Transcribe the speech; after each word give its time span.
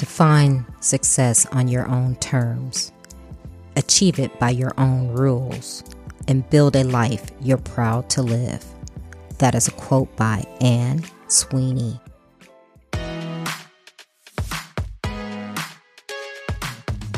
Define 0.00 0.64
success 0.80 1.44
on 1.52 1.68
your 1.68 1.86
own 1.86 2.16
terms. 2.16 2.90
Achieve 3.76 4.18
it 4.18 4.38
by 4.38 4.48
your 4.48 4.72
own 4.78 5.08
rules 5.08 5.84
and 6.26 6.48
build 6.48 6.74
a 6.74 6.84
life 6.84 7.30
you're 7.42 7.58
proud 7.58 8.08
to 8.08 8.22
live. 8.22 8.64
That 9.36 9.54
is 9.54 9.68
a 9.68 9.72
quote 9.72 10.16
by 10.16 10.46
Anne 10.62 11.04
Sweeney. 11.28 12.00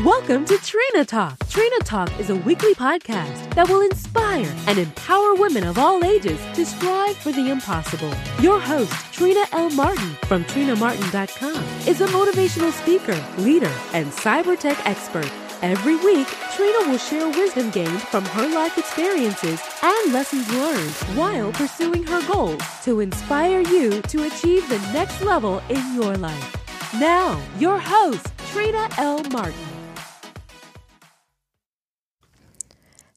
Welcome 0.05 0.45
to 0.47 0.59
Trina 0.59 1.05
Talk. 1.05 1.39
Trina 1.49 1.79
Talk 1.85 2.19
is 2.19 2.29
a 2.29 2.35
weekly 2.35 2.75
podcast 2.75 3.55
that 3.55 3.69
will 3.69 3.83
inspire 3.83 4.53
and 4.67 4.77
empower 4.77 5.37
women 5.37 5.63
of 5.63 5.79
all 5.79 6.05
ages 6.05 6.41
to 6.55 6.67
strive 6.67 7.17
for 7.17 7.31
the 7.31 7.51
impossible. 7.51 8.13
Your 8.41 8.59
host, 8.59 8.93
Trina 9.13 9.45
L. 9.53 9.71
Martin 9.71 10.17
from 10.27 10.45
TrinaMartin.com, 10.47 11.63
is 11.87 12.01
a 12.01 12.09
motivational 12.09 12.73
speaker, 12.73 13.15
leader, 13.41 13.73
and 13.93 14.09
cyber 14.09 14.59
tech 14.59 14.85
expert. 14.87 15.31
Every 15.63 15.95
week, 15.95 16.27
Trina 16.57 16.91
will 16.91 16.99
share 16.99 17.29
wisdom 17.29 17.71
gained 17.71 18.03
from 18.03 18.25
her 18.25 18.49
life 18.53 18.77
experiences 18.77 19.63
and 19.85 20.13
lessons 20.13 20.53
learned 20.53 21.17
while 21.17 21.53
pursuing 21.53 22.03
her 22.09 22.27
goals 22.27 22.61
to 22.83 22.99
inspire 22.99 23.61
you 23.61 24.03
to 24.03 24.25
achieve 24.25 24.69
the 24.69 24.81
next 24.93 25.23
level 25.23 25.63
in 25.69 25.95
your 25.95 26.17
life. 26.17 26.57
Now, 26.99 27.41
your 27.61 27.79
host, 27.79 28.33
Trina 28.51 28.89
L. 28.99 29.23
Martin. 29.31 29.72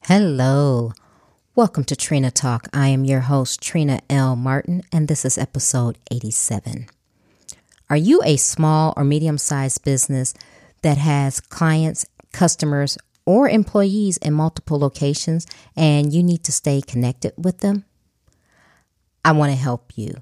Hello. 0.08 0.94
Welcome 1.56 1.84
to 1.86 1.96
Trina 1.96 2.30
Talk. 2.30 2.68
I 2.72 2.90
am 2.90 3.06
your 3.06 3.22
host, 3.22 3.60
Trina 3.60 4.02
L. 4.08 4.36
Martin, 4.36 4.84
and 4.92 5.08
this 5.08 5.26
is 5.26 5.36
episode 5.36 5.98
87. 6.12 6.86
Are 7.90 7.98
you 7.98 8.22
a 8.24 8.38
small 8.38 8.94
or 8.96 9.04
medium 9.04 9.40
sized 9.40 9.84
business 9.84 10.36
that 10.84 11.00
has 11.00 11.40
clients, 11.40 12.06
customers, 12.32 13.00
or 13.26 13.50
employees 13.50 14.18
in 14.18 14.34
multiple 14.34 14.78
locations 14.78 15.48
and 15.76 16.14
you 16.14 16.22
need 16.22 16.44
to 16.44 16.52
stay 16.52 16.82
connected 16.82 17.34
with 17.36 17.62
them? 17.62 17.84
I 19.26 19.32
want 19.32 19.54
to 19.54 19.58
help 19.58 19.94
you. 19.96 20.22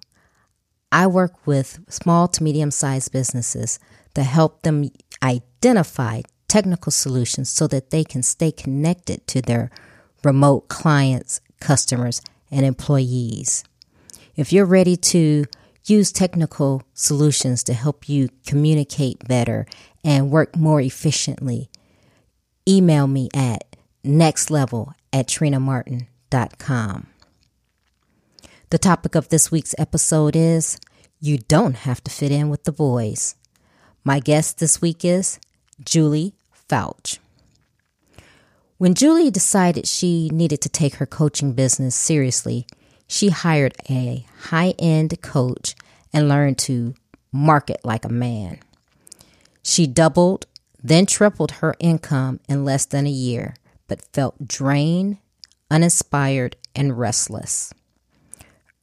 I 0.94 1.08
work 1.08 1.46
with 1.46 1.82
small 1.90 2.30
to 2.30 2.42
medium 2.42 2.72
sized 2.72 3.12
businesses 3.12 3.80
to 4.14 4.24
help 4.24 4.62
them 4.62 4.92
identify 5.22 6.22
technical 6.54 6.92
solutions 6.92 7.50
so 7.50 7.66
that 7.66 7.90
they 7.90 8.04
can 8.04 8.22
stay 8.22 8.52
connected 8.52 9.26
to 9.26 9.42
their 9.42 9.72
remote 10.24 10.68
clients, 10.68 11.42
customers, 11.60 12.22
and 12.52 12.64
employees. 12.64 13.64
If 14.36 14.54
you're 14.54 14.68
ready 14.68 14.96
to 14.96 15.46
use 15.86 16.12
technical 16.12 16.84
solutions 16.94 17.64
to 17.64 17.74
help 17.74 18.08
you 18.08 18.30
communicate 18.46 19.28
better 19.28 19.66
and 20.04 20.30
work 20.30 20.56
more 20.56 20.80
efficiently, 20.80 21.72
email 22.70 23.08
me 23.08 23.30
at 23.34 23.76
nextlevel 24.06 24.94
at 25.12 25.28
trinamartin.com. 25.28 27.08
The 28.70 28.78
topic 28.78 29.16
of 29.16 29.30
this 29.30 29.50
week's 29.50 29.74
episode 29.80 30.36
is 30.36 30.80
You 31.20 31.40
Don't 31.40 31.78
Have 31.78 32.04
to 32.04 32.12
Fit 32.12 32.32
In 32.32 32.50
with 32.50 32.66
the 32.66 32.72
Boys. 32.72 33.34
My 34.04 34.20
guest 34.20 34.60
this 34.60 34.84
week 34.84 35.04
is 35.04 35.40
Julie 35.84 36.36
Fouch. 36.74 37.20
When 38.80 38.96
Julie 38.96 39.30
decided 39.30 39.88
she 39.88 40.30
needed 40.34 40.60
to 40.62 40.70
take 40.70 40.96
her 40.96 41.06
coaching 41.06 41.54
business 41.54 41.94
seriously, 41.96 42.66
she 43.08 43.30
hired 43.30 43.76
a 43.92 44.26
high 44.46 44.74
end 44.80 45.22
coach 45.22 45.76
and 46.12 46.28
learned 46.28 46.58
to 46.60 46.96
market 47.32 47.82
like 47.84 48.06
a 48.06 48.10
man. 48.10 48.58
She 49.62 49.86
doubled, 49.86 50.48
then 50.84 51.06
tripled 51.06 51.52
her 51.62 51.76
income 51.80 52.40
in 52.50 52.66
less 52.66 52.88
than 52.88 53.06
a 53.06 53.12
year, 53.12 53.54
but 53.88 54.02
felt 54.12 54.48
drained, 54.48 55.20
uninspired, 55.70 56.56
and 56.76 56.98
restless. 56.98 57.72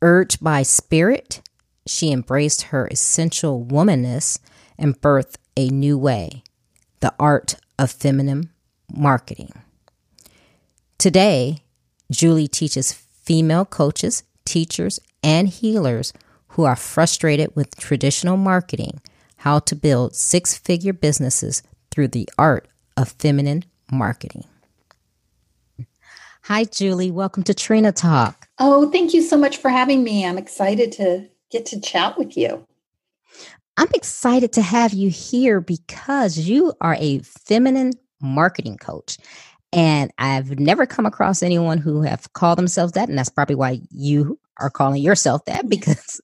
Urged 0.00 0.44
by 0.44 0.62
spirit, 0.62 1.42
she 1.88 2.12
embraced 2.12 2.70
her 2.70 2.86
essential 2.86 3.64
womanness 3.64 4.38
and 4.78 5.00
birthed 5.00 5.38
a 5.56 5.70
new 5.70 5.98
way 5.98 6.44
the 7.00 7.14
art 7.18 7.56
of 7.80 7.90
feminine 7.90 8.50
marketing. 8.92 9.52
Today, 10.98 11.62
Julie 12.12 12.46
teaches 12.46 12.92
female 12.92 13.64
coaches, 13.64 14.22
teachers, 14.44 15.00
and 15.22 15.48
healers 15.48 16.12
who 16.48 16.64
are 16.64 16.76
frustrated 16.76 17.56
with 17.56 17.76
traditional 17.76 18.36
marketing 18.36 19.00
how 19.38 19.58
to 19.60 19.74
build 19.74 20.14
six 20.14 20.58
figure 20.58 20.92
businesses 20.92 21.62
through 21.90 22.08
the 22.08 22.28
art 22.36 22.68
of 22.98 23.12
feminine 23.12 23.64
marketing. 23.90 24.44
Hi, 26.42 26.64
Julie. 26.64 27.10
Welcome 27.10 27.44
to 27.44 27.54
Trina 27.54 27.92
Talk. 27.92 28.48
Oh, 28.58 28.90
thank 28.90 29.14
you 29.14 29.22
so 29.22 29.38
much 29.38 29.56
for 29.56 29.70
having 29.70 30.04
me. 30.04 30.26
I'm 30.26 30.36
excited 30.36 30.92
to 30.92 31.28
get 31.50 31.64
to 31.66 31.80
chat 31.80 32.18
with 32.18 32.36
you. 32.36 32.66
I'm 33.80 33.88
excited 33.94 34.52
to 34.52 34.60
have 34.60 34.92
you 34.92 35.08
here 35.08 35.58
because 35.62 36.36
you 36.36 36.74
are 36.82 36.96
a 36.98 37.20
feminine 37.20 37.92
marketing 38.20 38.76
coach. 38.76 39.16
And 39.72 40.12
I've 40.18 40.60
never 40.60 40.84
come 40.84 41.06
across 41.06 41.42
anyone 41.42 41.78
who 41.78 42.02
have 42.02 42.30
called 42.34 42.58
themselves 42.58 42.92
that. 42.92 43.08
And 43.08 43.16
that's 43.16 43.30
probably 43.30 43.54
why 43.54 43.80
you 43.90 44.38
are 44.58 44.68
calling 44.68 45.00
yourself 45.02 45.46
that 45.46 45.66
because 45.70 46.20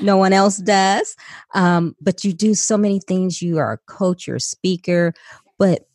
no 0.00 0.16
one 0.16 0.32
else 0.32 0.58
does. 0.58 1.16
Um, 1.56 1.96
but 2.00 2.22
you 2.22 2.32
do 2.32 2.54
so 2.54 2.78
many 2.78 3.00
things. 3.00 3.42
You 3.42 3.58
are 3.58 3.72
a 3.72 3.92
coach, 3.92 4.28
you're 4.28 4.36
a 4.36 4.40
speaker. 4.40 5.12
But 5.58 5.88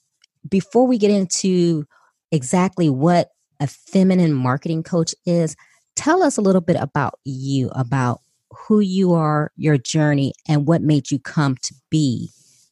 before 0.49 0.87
we 0.87 0.97
get 0.97 1.11
into 1.11 1.85
exactly 2.33 2.89
what 2.89 3.29
a 3.61 3.67
feminine 3.67 4.33
marketing 4.33 4.83
coach 4.83 5.15
is, 5.25 5.55
tell 5.95 6.21
us 6.21 6.35
a 6.35 6.41
little 6.41 6.59
bit 6.59 6.75
about 6.77 7.17
you, 7.23 7.69
about 7.69 8.19
who 8.57 8.79
you 8.79 9.13
are, 9.13 9.51
your 9.55 9.77
journey, 9.77 10.33
and 10.47 10.67
what 10.67 10.81
made 10.81 11.11
you 11.11 11.19
come 11.19 11.55
to 11.63 11.73
be 11.89 12.29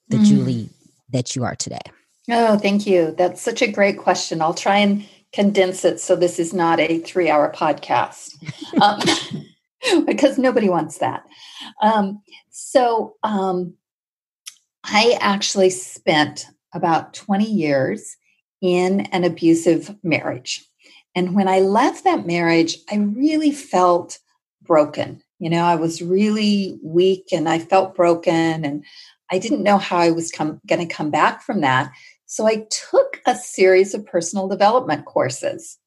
the 0.09 0.17
mm. 0.17 0.25
Julie 0.25 0.69
that 1.11 1.35
you 1.35 1.43
are 1.43 1.55
today? 1.55 1.79
Oh, 2.29 2.57
thank 2.57 2.87
you. 2.87 3.13
That's 3.17 3.41
such 3.41 3.61
a 3.61 3.71
great 3.71 3.97
question. 3.97 4.41
I'll 4.41 4.53
try 4.53 4.77
and 4.77 5.05
condense 5.33 5.83
it 5.83 5.99
so 5.99 6.15
this 6.15 6.39
is 6.39 6.53
not 6.53 6.79
a 6.79 6.99
three 6.99 7.29
hour 7.29 7.51
podcast 7.51 8.33
um, 8.81 10.05
because 10.05 10.37
nobody 10.37 10.69
wants 10.69 10.99
that. 10.99 11.23
Um, 11.81 12.21
so, 12.49 13.15
um, 13.23 13.75
I 14.83 15.17
actually 15.19 15.71
spent 15.71 16.45
about 16.73 17.13
20 17.15 17.45
years 17.45 18.17
in 18.61 19.01
an 19.07 19.23
abusive 19.23 19.95
marriage. 20.03 20.63
And 21.15 21.33
when 21.33 21.47
I 21.47 21.59
left 21.59 22.03
that 22.03 22.27
marriage, 22.27 22.77
I 22.91 22.97
really 22.97 23.51
felt 23.51 24.19
broken. 24.61 25.23
You 25.39 25.49
know, 25.49 25.63
I 25.63 25.75
was 25.75 26.01
really 26.01 26.79
weak 26.83 27.27
and 27.31 27.49
I 27.49 27.59
felt 27.59 27.95
broken 27.95 28.65
and 28.65 28.83
I 29.31 29.39
didn't 29.39 29.63
know 29.63 29.77
how 29.77 29.97
I 29.97 30.11
was 30.11 30.31
going 30.31 30.59
to 30.67 30.85
come 30.85 31.11
back 31.11 31.41
from 31.41 31.61
that. 31.61 31.91
So 32.25 32.47
I 32.47 32.65
took 32.91 33.21
a 33.25 33.35
series 33.35 33.93
of 33.93 34.05
personal 34.05 34.47
development 34.47 35.05
courses. 35.05 35.77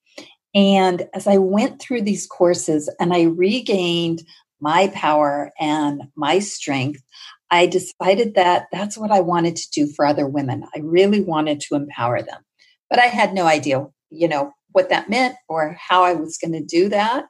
And 0.54 1.08
as 1.14 1.26
I 1.26 1.38
went 1.38 1.80
through 1.80 2.02
these 2.02 2.26
courses 2.26 2.92
and 2.98 3.12
I 3.12 3.24
regained 3.24 4.22
my 4.60 4.88
power 4.88 5.52
and 5.58 6.02
my 6.16 6.38
strength, 6.40 7.02
I 7.50 7.66
decided 7.66 8.34
that 8.34 8.66
that's 8.72 8.98
what 8.98 9.10
I 9.10 9.20
wanted 9.20 9.56
to 9.56 9.70
do 9.70 9.86
for 9.86 10.04
other 10.04 10.26
women. 10.26 10.64
I 10.74 10.80
really 10.80 11.20
wanted 11.20 11.60
to 11.60 11.74
empower 11.74 12.20
them. 12.22 12.42
But 12.90 12.98
I 12.98 13.06
had 13.06 13.34
no 13.34 13.46
idea, 13.46 13.86
you 14.10 14.28
know, 14.28 14.52
what 14.72 14.90
that 14.90 15.08
meant 15.08 15.36
or 15.48 15.76
how 15.78 16.04
I 16.04 16.14
was 16.14 16.38
going 16.38 16.52
to 16.52 16.62
do 16.62 16.88
that. 16.88 17.26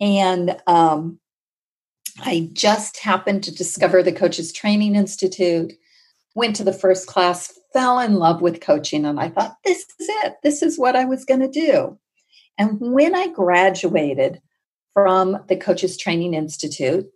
And 0.00 0.56
um, 0.66 1.18
I 2.20 2.50
just 2.52 2.98
happened 2.98 3.42
to 3.44 3.54
discover 3.54 4.02
the 4.02 4.12
Coaches 4.12 4.52
Training 4.52 4.94
Institute, 4.94 5.72
went 6.34 6.56
to 6.56 6.64
the 6.64 6.72
first 6.72 7.06
class, 7.06 7.52
fell 7.72 7.98
in 7.98 8.14
love 8.14 8.42
with 8.42 8.60
coaching, 8.60 9.04
and 9.04 9.18
I 9.18 9.28
thought, 9.28 9.56
this 9.64 9.80
is 9.98 10.08
it. 10.24 10.34
This 10.42 10.62
is 10.62 10.78
what 10.78 10.96
I 10.96 11.04
was 11.04 11.24
going 11.24 11.40
to 11.40 11.48
do. 11.48 11.98
And 12.58 12.78
when 12.80 13.14
I 13.14 13.28
graduated 13.28 14.40
from 14.92 15.42
the 15.48 15.56
Coaches 15.56 15.96
Training 15.96 16.34
Institute, 16.34 17.06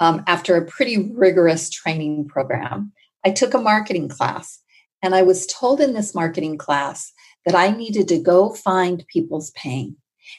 um, 0.00 0.22
after 0.26 0.56
a 0.56 0.64
pretty 0.64 1.12
rigorous 1.12 1.68
training 1.68 2.26
program, 2.26 2.92
I 3.24 3.30
took 3.30 3.52
a 3.52 3.58
marketing 3.58 4.08
class. 4.08 4.60
And 5.02 5.14
I 5.14 5.22
was 5.22 5.46
told 5.46 5.80
in 5.80 5.92
this 5.92 6.14
marketing 6.14 6.58
class 6.58 7.12
that 7.44 7.54
I 7.54 7.70
needed 7.70 8.08
to 8.08 8.18
go 8.18 8.54
find 8.54 9.06
people's 9.08 9.50
pain. 9.52 9.96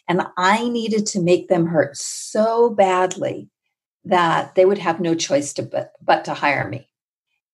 And 0.08 0.24
I 0.38 0.68
needed 0.70 1.06
to 1.08 1.22
make 1.22 1.48
them 1.48 1.68
hurt 1.68 1.98
so 1.98 2.70
badly 2.70 3.50
that 4.06 4.56
they 4.56 4.66
would 4.66 4.78
have 4.78 5.00
no 5.00 5.16
choice 5.16 5.54
to 5.54 5.64
but, 5.64 5.94
but 6.02 6.26
to 6.26 6.34
hire 6.34 6.68
me. 6.68 6.88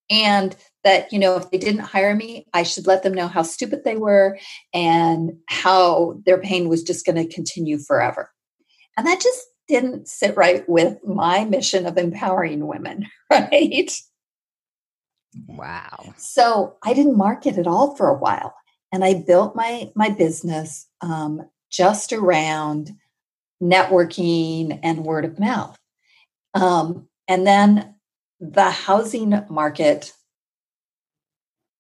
And 0.10 0.56
that, 0.84 1.12
you 1.12 1.18
know, 1.18 1.36
if 1.36 1.50
they 1.50 1.58
didn't 1.58 1.82
hire 1.82 2.16
me, 2.16 2.46
I 2.54 2.64
should 2.64 2.86
let 2.86 3.02
them 3.02 3.14
know 3.14 3.28
how 3.28 3.42
stupid 3.42 3.84
they 3.84 3.98
were 3.98 4.38
and 4.74 5.34
how 5.48 6.22
their 6.26 6.40
pain 6.40 6.70
was 6.70 6.84
just 6.84 7.06
going 7.06 7.16
to 7.16 7.34
continue 7.34 7.80
forever. 7.80 8.32
And 8.98 9.08
that 9.08 9.20
just 9.20 9.42
didn't 9.68 10.08
sit 10.08 10.38
right 10.38 10.68
with 10.70 11.04
my 11.04 11.46
mission 11.46 11.88
of 11.88 11.98
empowering 11.98 12.68
women, 12.68 13.08
right? 13.32 13.92
Wow. 15.48 16.14
So 16.18 16.78
I 16.84 16.94
didn't 16.94 17.18
market 17.18 17.58
at 17.58 17.68
all 17.68 17.96
for 17.96 18.08
a 18.08 18.18
while. 18.18 18.56
And 18.92 19.04
I 19.04 19.16
built 19.16 19.56
my 19.56 19.92
my 19.96 20.10
business 20.10 20.88
um, 21.02 21.42
just 21.70 22.14
around 22.14 22.92
networking 23.62 24.80
and 24.84 25.06
word 25.06 25.26
of 25.26 25.40
mouth. 25.40 25.78
Um, 26.56 27.08
and 27.28 27.46
then 27.46 27.96
the 28.40 28.70
housing 28.70 29.44
market 29.50 30.14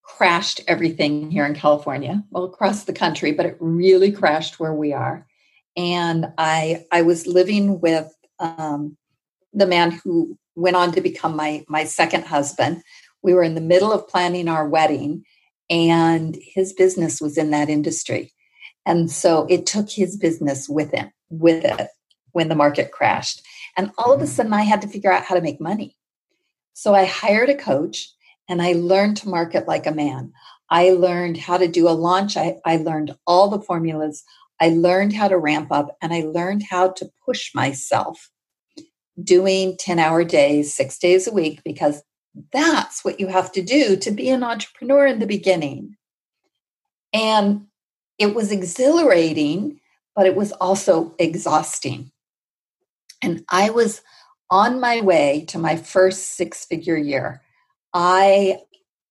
crashed 0.03 0.61
everything 0.67 1.31
here 1.31 1.45
in 1.45 1.55
California, 1.55 2.23
well, 2.29 2.43
across 2.43 2.83
the 2.83 2.93
country, 2.93 3.31
but 3.31 3.45
it 3.45 3.57
really 3.59 4.11
crashed 4.11 4.59
where 4.59 4.73
we 4.73 4.93
are. 4.93 5.25
And 5.75 6.27
I 6.37 6.85
I 6.91 7.01
was 7.01 7.25
living 7.25 7.81
with 7.81 8.13
um, 8.39 8.97
the 9.53 9.65
man 9.65 9.91
who 9.91 10.37
went 10.55 10.75
on 10.75 10.91
to 10.93 11.01
become 11.01 11.35
my 11.35 11.65
my 11.67 11.85
second 11.85 12.25
husband. 12.25 12.83
We 13.23 13.33
were 13.33 13.43
in 13.43 13.55
the 13.55 13.61
middle 13.61 13.91
of 13.91 14.07
planning 14.07 14.47
our 14.47 14.67
wedding, 14.67 15.25
and 15.69 16.37
his 16.41 16.73
business 16.73 17.19
was 17.19 17.37
in 17.37 17.51
that 17.51 17.69
industry, 17.69 18.33
and 18.85 19.11
so 19.11 19.47
it 19.49 19.65
took 19.65 19.89
his 19.89 20.15
business 20.17 20.69
with 20.69 20.91
him 20.91 21.11
with 21.29 21.65
it 21.65 21.89
when 22.31 22.49
the 22.49 22.55
market 22.55 22.91
crashed. 22.91 23.41
And 23.77 23.91
all 23.97 24.13
of 24.13 24.21
a 24.21 24.23
mm-hmm. 24.23 24.33
sudden, 24.33 24.53
I 24.53 24.61
had 24.61 24.81
to 24.81 24.87
figure 24.87 25.11
out 25.11 25.25
how 25.25 25.35
to 25.35 25.41
make 25.41 25.59
money. 25.59 25.97
So 26.73 26.93
I 26.93 27.05
hired 27.05 27.49
a 27.49 27.55
coach 27.55 28.09
and 28.49 28.61
I 28.61 28.73
learned 28.73 29.17
to 29.17 29.29
market 29.29 29.67
like 29.67 29.85
a 29.87 29.93
man. 29.93 30.33
I 30.69 30.91
learned 30.91 31.37
how 31.37 31.57
to 31.57 31.67
do 31.67 31.87
a 31.87 31.91
launch. 31.91 32.37
I, 32.37 32.57
I 32.65 32.77
learned 32.77 33.15
all 33.27 33.49
the 33.49 33.61
formulas. 33.61 34.23
I 34.59 34.69
learned 34.69 35.13
how 35.13 35.27
to 35.27 35.37
ramp 35.37 35.71
up 35.71 35.95
and 36.01 36.13
I 36.13 36.21
learned 36.21 36.63
how 36.69 36.91
to 36.91 37.09
push 37.25 37.53
myself 37.53 38.29
doing 39.21 39.77
10 39.77 39.99
hour 39.99 40.23
days, 40.23 40.73
six 40.73 40.97
days 40.97 41.27
a 41.27 41.31
week, 41.31 41.61
because 41.63 42.03
that's 42.51 43.05
what 43.05 43.19
you 43.19 43.27
have 43.27 43.51
to 43.53 43.61
do 43.61 43.95
to 43.97 44.11
be 44.11 44.29
an 44.29 44.43
entrepreneur 44.43 45.05
in 45.05 45.19
the 45.19 45.27
beginning. 45.27 45.95
And 47.13 47.67
it 48.17 48.35
was 48.35 48.51
exhilarating, 48.51 49.79
but 50.15 50.25
it 50.25 50.35
was 50.35 50.51
also 50.53 51.13
exhausting. 51.17 52.11
And 53.21 53.43
I 53.49 53.69
was 53.69 54.01
on 54.49 54.79
my 54.79 55.01
way 55.01 55.45
to 55.49 55.57
my 55.57 55.75
first 55.75 56.35
six 56.37 56.65
figure 56.65 56.97
year. 56.97 57.41
I 57.93 58.59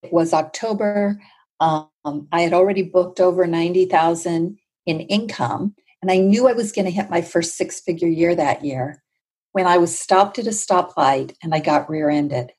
it 0.03 0.13
was 0.13 0.33
October. 0.33 1.21
Um, 1.61 1.89
I 2.31 2.43
had 2.43 2.53
already 2.53 2.83
booked 2.83 3.21
over 3.21 3.47
90,000 3.47 4.59
in 4.87 5.01
income, 5.01 5.75
and 6.03 6.11
I 6.11 6.19
knew 6.19 6.47
I 6.47 6.53
was 6.53 6.73
going 6.73 6.85
to 6.85 6.91
hit 6.91 7.09
my 7.09 7.23
first 7.23 7.57
six 7.57 7.81
figure 7.81 8.09
year 8.09 8.35
that 8.35 8.65
year 8.65 9.03
when 9.53 9.67
I 9.67 9.79
was 9.79 9.97
stopped 9.97 10.39
at 10.39 10.49
a 10.49 10.51
stoplight 10.51 11.35
and 11.43 11.55
I 11.55 11.61
got 11.61 11.89
rear 11.89 12.11
ended. 12.11 12.53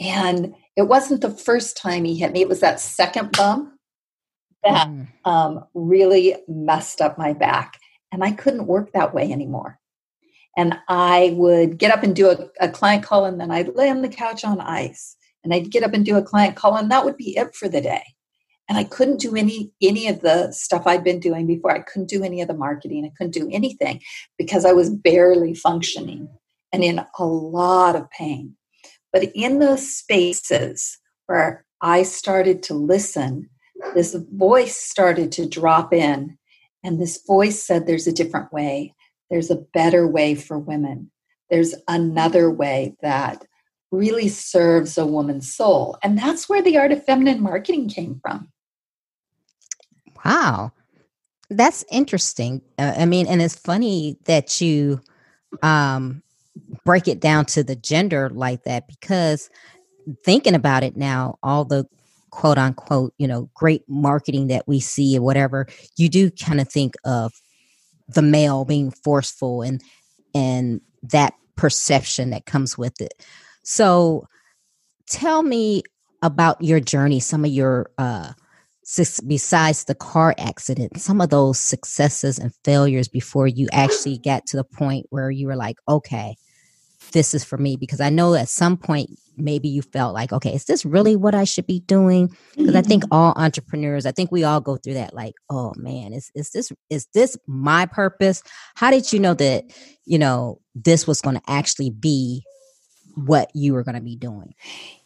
And 0.00 0.54
it 0.76 0.82
wasn't 0.82 1.20
the 1.20 1.30
first 1.30 1.76
time 1.76 2.04
he 2.04 2.16
hit 2.16 2.32
me, 2.32 2.42
it 2.42 2.48
was 2.48 2.60
that 2.60 2.80
second 2.80 3.32
bump 3.36 3.72
that 4.62 4.88
mm. 4.88 5.08
um, 5.24 5.64
really 5.74 6.36
messed 6.46 7.00
up 7.00 7.18
my 7.18 7.32
back. 7.32 7.78
And 8.12 8.22
I 8.22 8.30
couldn't 8.30 8.68
work 8.68 8.92
that 8.92 9.14
way 9.14 9.32
anymore. 9.32 9.80
And 10.56 10.78
I 10.88 11.34
would 11.36 11.78
get 11.78 11.92
up 11.92 12.02
and 12.02 12.16
do 12.16 12.30
a, 12.30 12.48
a 12.60 12.68
client 12.68 13.02
call, 13.04 13.24
and 13.26 13.40
then 13.40 13.50
I'd 13.50 13.74
lay 13.74 13.90
on 13.90 14.02
the 14.02 14.08
couch 14.08 14.44
on 14.44 14.60
ice 14.60 15.16
and 15.46 15.54
I'd 15.54 15.70
get 15.70 15.84
up 15.84 15.92
and 15.94 16.04
do 16.04 16.16
a 16.16 16.22
client 16.22 16.56
call, 16.56 16.76
and 16.76 16.90
that 16.90 17.04
would 17.04 17.16
be 17.16 17.36
it 17.36 17.54
for 17.54 17.68
the 17.68 17.80
day. 17.80 18.02
And 18.68 18.76
I 18.76 18.82
couldn't 18.82 19.20
do 19.20 19.36
any 19.36 19.70
any 19.80 20.08
of 20.08 20.20
the 20.20 20.50
stuff 20.50 20.88
I'd 20.88 21.04
been 21.04 21.20
doing 21.20 21.46
before. 21.46 21.70
I 21.70 21.82
couldn't 21.82 22.08
do 22.08 22.24
any 22.24 22.40
of 22.40 22.48
the 22.48 22.54
marketing. 22.54 23.04
I 23.04 23.12
couldn't 23.16 23.34
do 23.34 23.48
anything 23.52 24.00
because 24.36 24.64
I 24.64 24.72
was 24.72 24.90
barely 24.90 25.54
functioning 25.54 26.28
and 26.72 26.82
in 26.82 27.00
a 27.16 27.24
lot 27.24 27.94
of 27.94 28.10
pain. 28.10 28.56
But 29.12 29.30
in 29.36 29.60
those 29.60 29.88
spaces 29.88 30.98
where 31.26 31.64
I 31.80 32.02
started 32.02 32.64
to 32.64 32.74
listen, 32.74 33.48
this 33.94 34.16
voice 34.32 34.76
started 34.76 35.30
to 35.32 35.48
drop 35.48 35.92
in, 35.92 36.36
and 36.82 37.00
this 37.00 37.22
voice 37.24 37.62
said, 37.62 37.86
There's 37.86 38.08
a 38.08 38.12
different 38.12 38.52
way. 38.52 38.95
There's 39.30 39.50
a 39.50 39.56
better 39.56 40.06
way 40.06 40.34
for 40.34 40.58
women. 40.58 41.10
There's 41.50 41.74
another 41.88 42.50
way 42.50 42.96
that 43.02 43.44
really 43.90 44.28
serves 44.28 44.98
a 44.98 45.06
woman's 45.06 45.52
soul. 45.52 45.96
And 46.02 46.18
that's 46.18 46.48
where 46.48 46.62
the 46.62 46.78
art 46.78 46.92
of 46.92 47.04
feminine 47.04 47.40
marketing 47.40 47.88
came 47.88 48.20
from. 48.20 48.48
Wow. 50.24 50.72
That's 51.50 51.84
interesting. 51.90 52.62
Uh, 52.78 52.94
I 52.96 53.04
mean, 53.06 53.26
and 53.28 53.40
it's 53.40 53.54
funny 53.54 54.18
that 54.24 54.60
you 54.60 55.00
um, 55.62 56.22
break 56.84 57.06
it 57.06 57.20
down 57.20 57.46
to 57.46 57.62
the 57.62 57.76
gender 57.76 58.28
like 58.30 58.64
that 58.64 58.88
because 58.88 59.48
thinking 60.24 60.54
about 60.54 60.82
it 60.82 60.96
now, 60.96 61.38
all 61.42 61.64
the 61.64 61.86
quote 62.30 62.58
unquote, 62.58 63.14
you 63.18 63.28
know, 63.28 63.48
great 63.54 63.82
marketing 63.88 64.48
that 64.48 64.66
we 64.66 64.80
see 64.80 65.16
or 65.16 65.22
whatever, 65.22 65.66
you 65.96 66.08
do 66.08 66.30
kind 66.30 66.60
of 66.60 66.68
think 66.68 66.94
of 67.04 67.32
the 68.08 68.22
male 68.22 68.64
being 68.64 68.90
forceful 68.90 69.62
and 69.62 69.82
and 70.34 70.80
that 71.02 71.34
perception 71.56 72.30
that 72.30 72.46
comes 72.46 72.76
with 72.76 73.00
it. 73.00 73.24
So 73.62 74.26
tell 75.08 75.42
me 75.42 75.82
about 76.22 76.62
your 76.62 76.80
journey, 76.80 77.20
some 77.20 77.44
of 77.44 77.50
your 77.50 77.90
uh 77.98 78.32
besides 79.26 79.84
the 79.84 79.94
car 79.96 80.34
accident, 80.38 81.00
some 81.00 81.20
of 81.20 81.30
those 81.30 81.58
successes 81.58 82.38
and 82.38 82.52
failures 82.64 83.08
before 83.08 83.48
you 83.48 83.66
actually 83.72 84.18
got 84.18 84.46
to 84.46 84.56
the 84.56 84.64
point 84.64 85.06
where 85.10 85.30
you 85.30 85.48
were 85.48 85.56
like, 85.56 85.76
okay, 85.88 86.36
this 87.12 87.34
is 87.34 87.44
for 87.44 87.58
me 87.58 87.76
because 87.76 88.00
I 88.00 88.10
know 88.10 88.34
at 88.34 88.48
some 88.48 88.76
point 88.76 89.18
maybe 89.36 89.68
you 89.68 89.82
felt 89.82 90.14
like, 90.14 90.32
okay, 90.32 90.54
is 90.54 90.64
this 90.64 90.84
really 90.84 91.16
what 91.16 91.34
I 91.34 91.44
should 91.44 91.66
be 91.66 91.80
doing? 91.80 92.34
Because. 92.56 92.74
I 92.74 92.82
think 92.82 93.04
mm-hmm. 93.04 93.14
all 93.14 93.34
entrepreneurs, 93.36 94.06
I 94.06 94.12
think 94.12 94.32
we 94.32 94.44
all 94.44 94.60
go 94.60 94.76
through 94.76 94.94
that 94.94 95.14
like, 95.14 95.34
oh 95.50 95.72
man, 95.76 96.12
is 96.12 96.30
is 96.34 96.50
this 96.50 96.72
is 96.90 97.06
this 97.14 97.36
my 97.46 97.86
purpose? 97.86 98.42
How 98.74 98.90
did 98.90 99.12
you 99.12 99.20
know 99.20 99.34
that, 99.34 99.64
you 100.04 100.18
know, 100.18 100.60
this 100.74 101.06
was 101.06 101.20
going 101.20 101.36
to 101.36 101.42
actually 101.46 101.90
be 101.90 102.44
what 103.14 103.50
you 103.54 103.74
were 103.74 103.82
going 103.82 103.94
to 103.96 104.00
be 104.00 104.16
doing? 104.16 104.54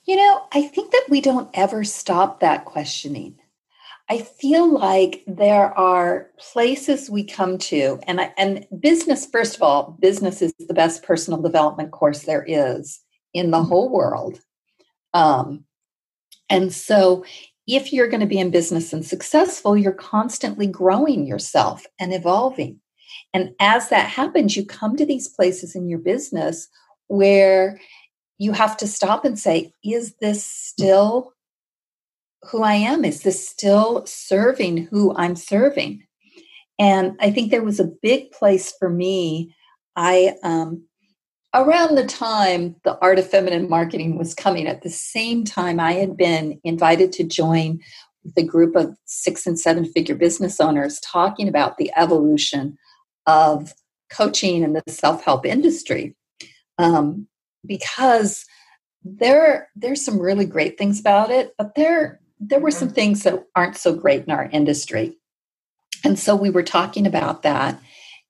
You 0.04 0.16
know, 0.16 0.42
I 0.52 0.62
think 0.62 0.92
that 0.92 1.06
we 1.08 1.20
don't 1.20 1.50
ever 1.54 1.84
stop 1.84 2.40
that 2.40 2.64
questioning. 2.64 3.39
I 4.10 4.18
feel 4.18 4.68
like 4.68 5.22
there 5.28 5.72
are 5.78 6.30
places 6.36 7.08
we 7.08 7.22
come 7.22 7.58
to, 7.58 8.00
and 8.08 8.20
I, 8.20 8.34
and 8.36 8.66
business. 8.80 9.24
First 9.24 9.54
of 9.54 9.62
all, 9.62 9.96
business 10.00 10.42
is 10.42 10.52
the 10.58 10.74
best 10.74 11.04
personal 11.04 11.40
development 11.40 11.92
course 11.92 12.24
there 12.24 12.44
is 12.44 13.00
in 13.32 13.52
the 13.52 13.58
mm-hmm. 13.58 13.68
whole 13.68 13.88
world. 13.88 14.40
Um, 15.14 15.64
and 16.48 16.72
so, 16.72 17.24
if 17.68 17.92
you're 17.92 18.08
going 18.08 18.20
to 18.20 18.26
be 18.26 18.40
in 18.40 18.50
business 18.50 18.92
and 18.92 19.06
successful, 19.06 19.76
you're 19.76 19.92
constantly 19.92 20.66
growing 20.66 21.24
yourself 21.24 21.86
and 22.00 22.12
evolving. 22.12 22.80
And 23.32 23.54
as 23.60 23.90
that 23.90 24.10
happens, 24.10 24.56
you 24.56 24.66
come 24.66 24.96
to 24.96 25.06
these 25.06 25.28
places 25.28 25.76
in 25.76 25.88
your 25.88 26.00
business 26.00 26.66
where 27.06 27.78
you 28.38 28.50
have 28.52 28.76
to 28.78 28.88
stop 28.88 29.24
and 29.24 29.38
say, 29.38 29.72
is 29.84 30.16
this 30.20 30.44
still 30.44 31.32
who 32.44 32.62
I 32.62 32.74
am? 32.74 33.04
Is 33.04 33.22
this 33.22 33.48
still 33.48 34.04
serving 34.06 34.86
who 34.86 35.14
I'm 35.16 35.36
serving? 35.36 36.04
And 36.78 37.16
I 37.20 37.30
think 37.30 37.50
there 37.50 37.62
was 37.62 37.78
a 37.78 37.92
big 38.02 38.30
place 38.32 38.72
for 38.78 38.88
me. 38.88 39.54
I, 39.96 40.34
um, 40.42 40.84
around 41.54 41.94
the 41.96 42.06
time 42.06 42.76
the 42.84 42.98
art 43.00 43.18
of 43.18 43.28
feminine 43.28 43.68
marketing 43.68 44.16
was 44.16 44.34
coming, 44.34 44.66
at 44.66 44.82
the 44.82 44.90
same 44.90 45.44
time, 45.44 45.78
I 45.78 45.92
had 45.92 46.16
been 46.16 46.58
invited 46.64 47.12
to 47.12 47.24
join 47.24 47.80
a 48.36 48.42
group 48.42 48.76
of 48.76 48.96
six 49.04 49.46
and 49.46 49.58
seven 49.58 49.84
figure 49.84 50.14
business 50.14 50.60
owners 50.60 51.00
talking 51.00 51.48
about 51.48 51.76
the 51.76 51.90
evolution 51.96 52.78
of 53.26 53.74
coaching 54.10 54.64
and 54.64 54.76
the 54.76 54.82
self 54.88 55.24
help 55.24 55.44
industry. 55.44 56.16
Um, 56.78 57.26
because 57.66 58.46
there 59.02 59.68
there's 59.76 60.04
some 60.04 60.18
really 60.18 60.46
great 60.46 60.78
things 60.78 61.00
about 61.00 61.30
it, 61.30 61.54
but 61.58 61.74
there 61.74 62.20
there 62.40 62.60
were 62.60 62.70
some 62.70 62.88
things 62.88 63.22
that 63.22 63.44
aren't 63.54 63.76
so 63.76 63.94
great 63.94 64.24
in 64.24 64.30
our 64.30 64.48
industry. 64.50 65.16
And 66.02 66.18
so 66.18 66.34
we 66.34 66.48
were 66.50 66.62
talking 66.62 67.06
about 67.06 67.42
that 67.42 67.80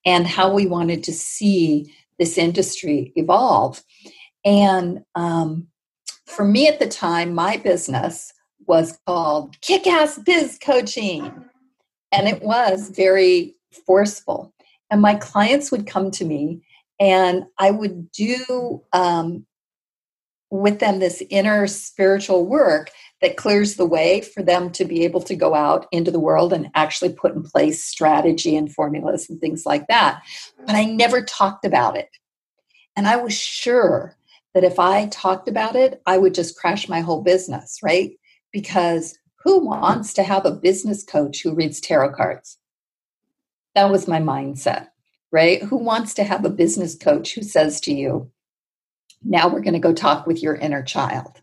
and 0.05 0.27
how 0.27 0.53
we 0.53 0.65
wanted 0.65 1.03
to 1.05 1.13
see 1.13 1.93
this 2.19 2.37
industry 2.37 3.13
evolve. 3.15 3.81
And 4.43 5.05
um, 5.15 5.67
for 6.25 6.43
me 6.43 6.67
at 6.67 6.79
the 6.79 6.87
time, 6.87 7.33
my 7.33 7.57
business 7.57 8.33
was 8.67 8.99
called 9.07 9.59
Kick 9.61 9.87
Ass 9.87 10.19
Biz 10.19 10.59
Coaching. 10.61 11.31
And 12.11 12.27
it 12.27 12.41
was 12.41 12.89
very 12.89 13.55
forceful. 13.85 14.53
And 14.89 15.01
my 15.01 15.15
clients 15.15 15.71
would 15.71 15.87
come 15.87 16.11
to 16.11 16.25
me 16.25 16.61
and 16.99 17.45
I 17.57 17.71
would 17.71 18.11
do 18.11 18.83
um, 18.91 19.45
with 20.51 20.79
them 20.79 20.99
this 20.99 21.23
inner 21.29 21.65
spiritual 21.65 22.45
work 22.45 22.91
that 23.21 23.37
clears 23.37 23.75
the 23.75 23.85
way 23.85 24.21
for 24.21 24.41
them 24.41 24.71
to 24.71 24.85
be 24.85 25.03
able 25.03 25.21
to 25.21 25.35
go 25.35 25.53
out 25.53 25.87
into 25.91 26.11
the 26.11 26.19
world 26.19 26.51
and 26.51 26.71
actually 26.73 27.13
put 27.13 27.35
in 27.35 27.43
place 27.43 27.83
strategy 27.83 28.55
and 28.55 28.73
formulas 28.73 29.29
and 29.29 29.39
things 29.39 29.65
like 29.65 29.87
that. 29.87 30.21
But 30.65 30.75
I 30.75 30.85
never 30.85 31.21
talked 31.21 31.65
about 31.65 31.95
it. 31.95 32.09
And 32.95 33.07
I 33.07 33.17
was 33.17 33.33
sure 33.37 34.15
that 34.53 34.63
if 34.63 34.79
I 34.79 35.07
talked 35.07 35.47
about 35.47 35.75
it, 35.75 36.01
I 36.05 36.17
would 36.17 36.33
just 36.33 36.57
crash 36.57 36.89
my 36.89 36.99
whole 37.01 37.21
business, 37.21 37.79
right? 37.83 38.11
Because 38.51 39.17
who 39.43 39.65
wants 39.65 40.13
to 40.15 40.23
have 40.23 40.45
a 40.45 40.51
business 40.51 41.03
coach 41.03 41.41
who 41.41 41.53
reads 41.53 41.79
tarot 41.79 42.13
cards? 42.13 42.57
That 43.75 43.89
was 43.89 44.07
my 44.07 44.19
mindset, 44.19 44.87
right? 45.31 45.63
Who 45.63 45.77
wants 45.77 46.13
to 46.15 46.23
have 46.23 46.43
a 46.43 46.49
business 46.49 46.95
coach 46.95 47.33
who 47.33 47.43
says 47.43 47.79
to 47.81 47.93
you, 47.93 48.29
now 49.23 49.47
we're 49.47 49.61
going 49.61 49.73
to 49.73 49.79
go 49.79 49.93
talk 49.93 50.27
with 50.27 50.43
your 50.43 50.55
inner 50.55 50.83
child? 50.83 51.41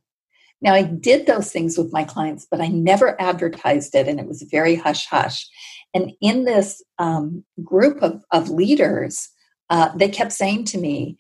Now, 0.61 0.75
I 0.75 0.83
did 0.83 1.27
those 1.27 1.53
things 1.53 1.79
with 1.79 1.93
my 1.93 2.05
clients, 2.05 2.47
but 2.51 2.61
I 2.61 2.69
never 2.69 3.21
advertised 3.21 3.95
it, 3.95 4.09
and 4.09 4.19
it 4.19 4.27
was 4.27 4.43
very 4.43 4.75
hush 4.75 5.07
hush. 5.07 5.49
And 5.95 6.13
in 6.21 6.45
this 6.45 6.83
um, 6.99 7.45
group 7.63 8.03
of, 8.03 8.25
of 8.33 8.51
leaders, 8.51 9.29
uh, 9.71 9.91
they 9.97 10.09
kept 10.09 10.33
saying 10.33 10.65
to 10.67 10.79
me, 10.79 11.19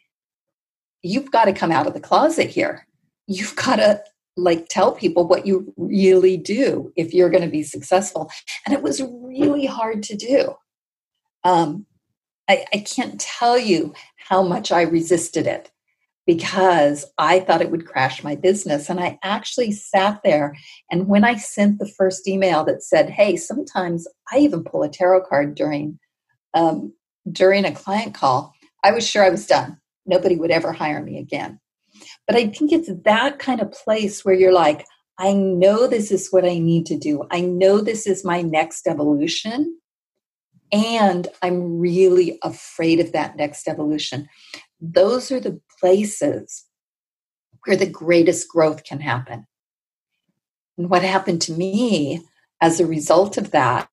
You've 1.02 1.30
got 1.30 1.44
to 1.44 1.52
come 1.52 1.70
out 1.70 1.86
of 1.86 1.94
the 1.94 2.00
closet 2.00 2.50
here. 2.50 2.84
You've 3.28 3.54
got 3.54 3.76
to 3.76 4.02
like 4.36 4.66
tell 4.68 4.92
people 4.92 5.28
what 5.28 5.46
you 5.46 5.72
really 5.76 6.36
do 6.36 6.92
if 6.96 7.14
you're 7.14 7.30
going 7.30 7.44
to 7.44 7.50
be 7.50 7.62
successful. 7.62 8.30
And 8.66 8.74
it 8.74 8.82
was 8.82 9.00
really 9.00 9.66
hard 9.66 10.02
to 10.04 10.16
do. 10.16 10.54
Um, 11.44 11.86
I, 12.48 12.64
I 12.72 12.78
can't 12.78 13.20
tell 13.20 13.56
you 13.58 13.94
how 14.16 14.42
much 14.42 14.72
I 14.72 14.82
resisted 14.82 15.46
it 15.46 15.70
because 16.28 17.06
I 17.16 17.40
thought 17.40 17.62
it 17.62 17.70
would 17.70 17.86
crash 17.86 18.22
my 18.22 18.36
business. 18.36 18.90
And 18.90 19.00
I 19.00 19.18
actually 19.24 19.72
sat 19.72 20.20
there. 20.22 20.54
And 20.90 21.08
when 21.08 21.24
I 21.24 21.36
sent 21.36 21.78
the 21.78 21.88
first 21.88 22.28
email 22.28 22.64
that 22.64 22.82
said, 22.82 23.08
Hey, 23.08 23.34
sometimes 23.36 24.06
I 24.30 24.36
even 24.40 24.62
pull 24.62 24.82
a 24.82 24.90
tarot 24.90 25.22
card 25.22 25.54
during, 25.54 25.98
um, 26.52 26.92
during 27.32 27.64
a 27.64 27.72
client 27.72 28.12
call, 28.12 28.52
I 28.84 28.92
was 28.92 29.08
sure 29.08 29.24
I 29.24 29.30
was 29.30 29.46
done. 29.46 29.78
Nobody 30.04 30.36
would 30.36 30.50
ever 30.50 30.70
hire 30.70 31.02
me 31.02 31.18
again. 31.18 31.60
But 32.26 32.36
I 32.36 32.48
think 32.48 32.72
it's 32.72 32.90
that 33.06 33.38
kind 33.38 33.62
of 33.62 33.72
place 33.72 34.22
where 34.22 34.34
you're 34.34 34.52
like, 34.52 34.84
I 35.18 35.32
know 35.32 35.86
this 35.86 36.12
is 36.12 36.28
what 36.30 36.44
I 36.44 36.58
need 36.58 36.84
to 36.86 36.98
do. 36.98 37.24
I 37.30 37.40
know 37.40 37.80
this 37.80 38.06
is 38.06 38.22
my 38.22 38.42
next 38.42 38.86
evolution. 38.86 39.78
And 40.72 41.26
I'm 41.40 41.78
really 41.78 42.38
afraid 42.42 43.00
of 43.00 43.12
that 43.12 43.36
next 43.36 43.66
evolution 43.66 44.28
those 44.80 45.30
are 45.30 45.40
the 45.40 45.60
places 45.80 46.64
where 47.64 47.76
the 47.76 47.86
greatest 47.86 48.48
growth 48.48 48.84
can 48.84 49.00
happen. 49.00 49.46
And 50.76 50.88
what 50.88 51.02
happened 51.02 51.42
to 51.42 51.52
me 51.52 52.22
as 52.60 52.80
a 52.80 52.86
result 52.86 53.36
of 53.36 53.50
that 53.50 53.88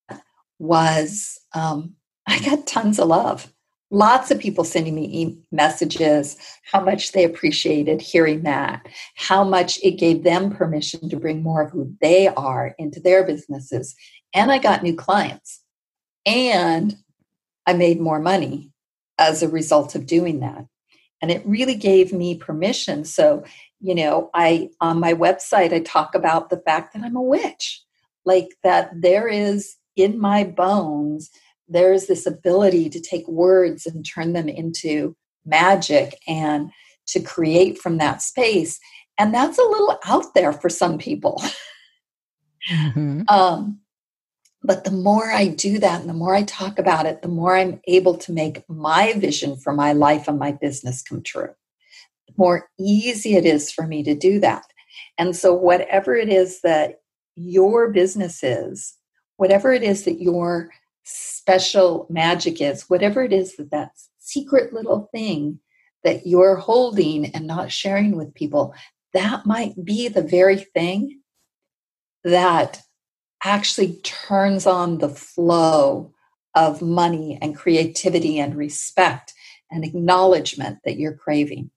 was 0.60 1.40
um, 1.54 1.96
I 2.28 2.40
got 2.40 2.68
tons 2.68 3.00
of 3.00 3.08
love. 3.08 3.52
Lots 3.92 4.32
of 4.32 4.40
people 4.40 4.64
sending 4.64 4.96
me 4.96 5.06
e- 5.06 5.38
messages, 5.52 6.38
how 6.72 6.82
much 6.82 7.12
they 7.12 7.24
appreciated 7.24 8.02
hearing 8.02 8.44
that, 8.44 8.88
how 9.16 9.44
much 9.44 9.80
it 9.84 9.92
gave 9.92 10.24
them 10.24 10.52
permission 10.52 11.08
to 11.10 11.20
bring 11.20 11.44
more 11.44 11.62
of 11.62 11.72
who 11.72 11.96
they 12.02 12.28
are 12.30 12.76
into 12.80 13.00
their 13.00 13.24
businesses. 13.24 13.96
And 14.34 14.52
I 14.52 14.58
got 14.58 14.84
new 14.84 14.96
clients. 14.96 15.62
And 16.26 16.98
I 17.68 17.74
made 17.74 18.00
more 18.02 18.20
money 18.20 18.72
as 19.20 19.44
a 19.44 19.48
result 19.48 19.96
of 19.96 20.08
doing 20.08 20.40
that 20.40 20.66
and 21.22 21.32
it 21.32 21.46
really 21.46 21.76
gave 21.76 22.14
me 22.14 22.36
permission. 22.36 23.06
So 23.06 23.44
you 23.82 23.94
know 23.94 24.30
i 24.34 24.70
on 24.80 25.02
my 25.02 25.14
website 25.14 25.74
i 25.74 25.80
talk 25.80 26.16
about 26.16 26.50
the 26.50 26.62
fact 26.66 26.94
that 26.94 27.04
i'm 27.04 27.18
a 27.18 27.22
witch 27.22 27.84
like 28.24 28.48
that 28.64 28.90
there 29.02 29.28
is 29.28 29.76
in 29.98 30.18
my 30.18 30.46
bones 30.46 31.30
there's 31.68 32.08
this 32.08 32.26
ability 32.26 32.90
to 32.90 33.00
take 33.00 33.28
words 33.28 33.86
and 33.86 34.06
turn 34.06 34.34
them 34.34 34.48
into 34.48 35.16
magic 35.46 36.20
and 36.28 36.72
to 37.08 37.20
create 37.20 37.78
from 37.78 37.98
that 37.98 38.22
space. 38.22 38.80
And 39.18 39.34
that's 39.34 39.58
a 39.58 39.64
little 39.64 39.98
out 40.06 40.34
there 40.34 40.54
for 40.54 40.70
some 40.70 40.98
people. 40.98 41.42
Mm-hmm. 42.72 43.22
um, 43.30 43.80
but 44.66 44.84
the 44.84 44.92
more 44.92 45.32
I 45.32 45.48
do 45.48 45.80
that 45.80 46.02
and 46.02 46.10
the 46.10 46.14
more 46.14 46.36
I 46.36 46.44
talk 46.44 46.80
about 46.80 47.06
it, 47.06 47.22
the 47.22 47.28
more 47.28 47.56
I'm 47.56 47.80
able 47.88 48.18
to 48.18 48.32
make 48.32 48.68
my 48.70 49.14
vision 49.14 49.56
for 49.56 49.74
my 49.74 49.94
life 49.94 50.28
and 50.28 50.40
my 50.40 50.52
business 50.52 51.02
come 51.02 51.22
true. 51.22 51.54
The 52.28 52.34
more 52.38 52.70
easy 52.80 53.36
it 53.36 53.46
is 53.46 53.72
for 53.72 53.86
me 53.86 54.04
to 54.04 54.16
do 54.16 54.40
that. 54.40 54.66
And 55.18 55.36
so, 55.36 55.54
whatever 55.54 56.16
it 56.16 56.30
is 56.30 56.62
that 56.62 57.02
your 57.36 57.92
business 57.92 58.44
is, 58.44 58.96
whatever 59.38 59.72
it 59.72 59.84
is 59.84 60.04
that 60.06 60.22
your 60.22 60.72
special 61.04 62.08
magic 62.10 62.62
is, 62.62 62.90
whatever 62.90 63.24
it 63.24 63.34
is 63.34 63.58
that 63.58 63.72
that 63.72 63.92
secret 64.18 64.74
little 64.74 65.10
thing 65.14 65.60
that 66.04 66.26
you're 66.26 66.56
holding 66.56 67.28
and 67.28 67.46
not 67.46 67.72
sharing 67.72 68.16
with 68.16 68.34
people, 68.34 68.74
that 69.14 69.46
might 69.46 69.74
be 69.84 70.08
the 70.08 70.22
very 70.22 70.58
thing 70.58 71.20
that 72.24 72.82
actually 73.46 73.94
turns 74.04 74.66
on 74.66 74.98
the 74.98 75.10
flow 75.10 76.12
of 76.56 76.82
money 76.82 77.38
and 77.42 77.56
creativity 77.56 78.40
and 78.40 78.56
respect 78.56 79.34
and 79.72 79.84
acknowledgement 79.84 80.80
that 80.84 80.98
you're 80.98 81.16
craving. 81.16 81.70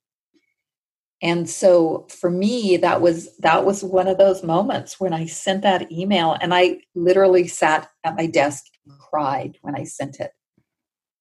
And 1.21 1.51
so 1.51 2.07
for 2.11 2.31
me 2.31 2.77
that 2.79 3.01
was 3.01 3.37
that 3.39 3.65
was 3.65 3.83
one 3.83 4.07
of 4.07 4.19
those 4.19 4.45
moments 4.45 5.01
when 5.01 5.13
i 5.13 5.27
sent 5.27 5.63
that 5.63 5.91
email 5.91 6.37
and 6.41 6.55
i 6.55 6.79
literally 6.95 7.49
sat 7.49 7.91
at 8.05 8.15
my 8.15 8.27
desk 8.27 8.65
and 8.87 8.97
cried 9.01 9.59
when 9.63 9.75
i 9.75 9.83
sent 9.83 10.21
it 10.21 10.31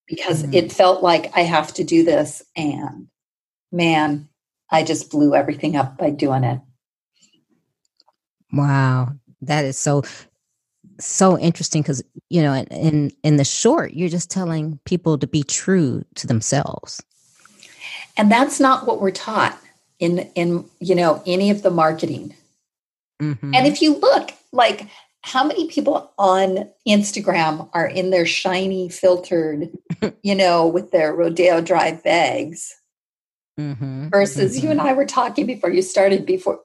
because 0.07 0.43
mm-hmm. 0.43 0.53
it 0.53 0.71
felt 0.71 1.01
like 1.01 1.35
i 1.35 1.41
have 1.41 1.73
to 1.73 1.83
do 1.83 2.05
this 2.05 2.43
and 2.55 3.07
man 3.71 4.29
i 4.69 4.83
just 4.83 5.09
blew 5.09 5.33
everything 5.33 5.75
up 5.75 5.97
by 5.97 6.09
doing 6.09 6.43
it. 6.43 6.59
Wow. 8.51 9.13
That 9.41 9.65
is 9.65 9.77
so 9.77 10.03
so 10.99 11.37
interesting 11.37 11.81
because 11.81 12.03
you 12.29 12.41
know 12.41 12.53
in 12.53 13.11
in 13.23 13.37
the 13.37 13.45
short 13.45 13.93
you're 13.93 14.09
just 14.09 14.31
telling 14.31 14.79
people 14.85 15.17
to 15.17 15.27
be 15.27 15.43
true 15.43 16.03
to 16.15 16.27
themselves 16.27 17.01
and 18.15 18.31
that's 18.31 18.59
not 18.59 18.87
what 18.87 18.99
we're 18.99 19.11
taught 19.11 19.59
in 19.99 20.19
in 20.35 20.65
you 20.79 20.95
know 20.95 21.21
any 21.25 21.49
of 21.49 21.61
the 21.61 21.71
marketing 21.71 22.33
mm-hmm. 23.21 23.53
and 23.53 23.67
if 23.67 23.81
you 23.81 23.97
look 23.97 24.31
like 24.51 24.87
how 25.21 25.43
many 25.43 25.67
people 25.67 26.11
on 26.17 26.69
instagram 26.87 27.69
are 27.73 27.87
in 27.87 28.09
their 28.09 28.25
shiny 28.25 28.89
filtered 28.89 29.69
you 30.23 30.35
know 30.35 30.67
with 30.67 30.91
their 30.91 31.13
rodeo 31.13 31.61
drive 31.61 32.03
bags 32.03 32.75
mm-hmm. 33.59 34.09
versus 34.09 34.57
mm-hmm. 34.57 34.65
you 34.65 34.71
and 34.71 34.81
i 34.81 34.93
were 34.93 35.05
talking 35.05 35.45
before 35.45 35.69
you 35.69 35.81
started 35.81 36.25
before 36.25 36.59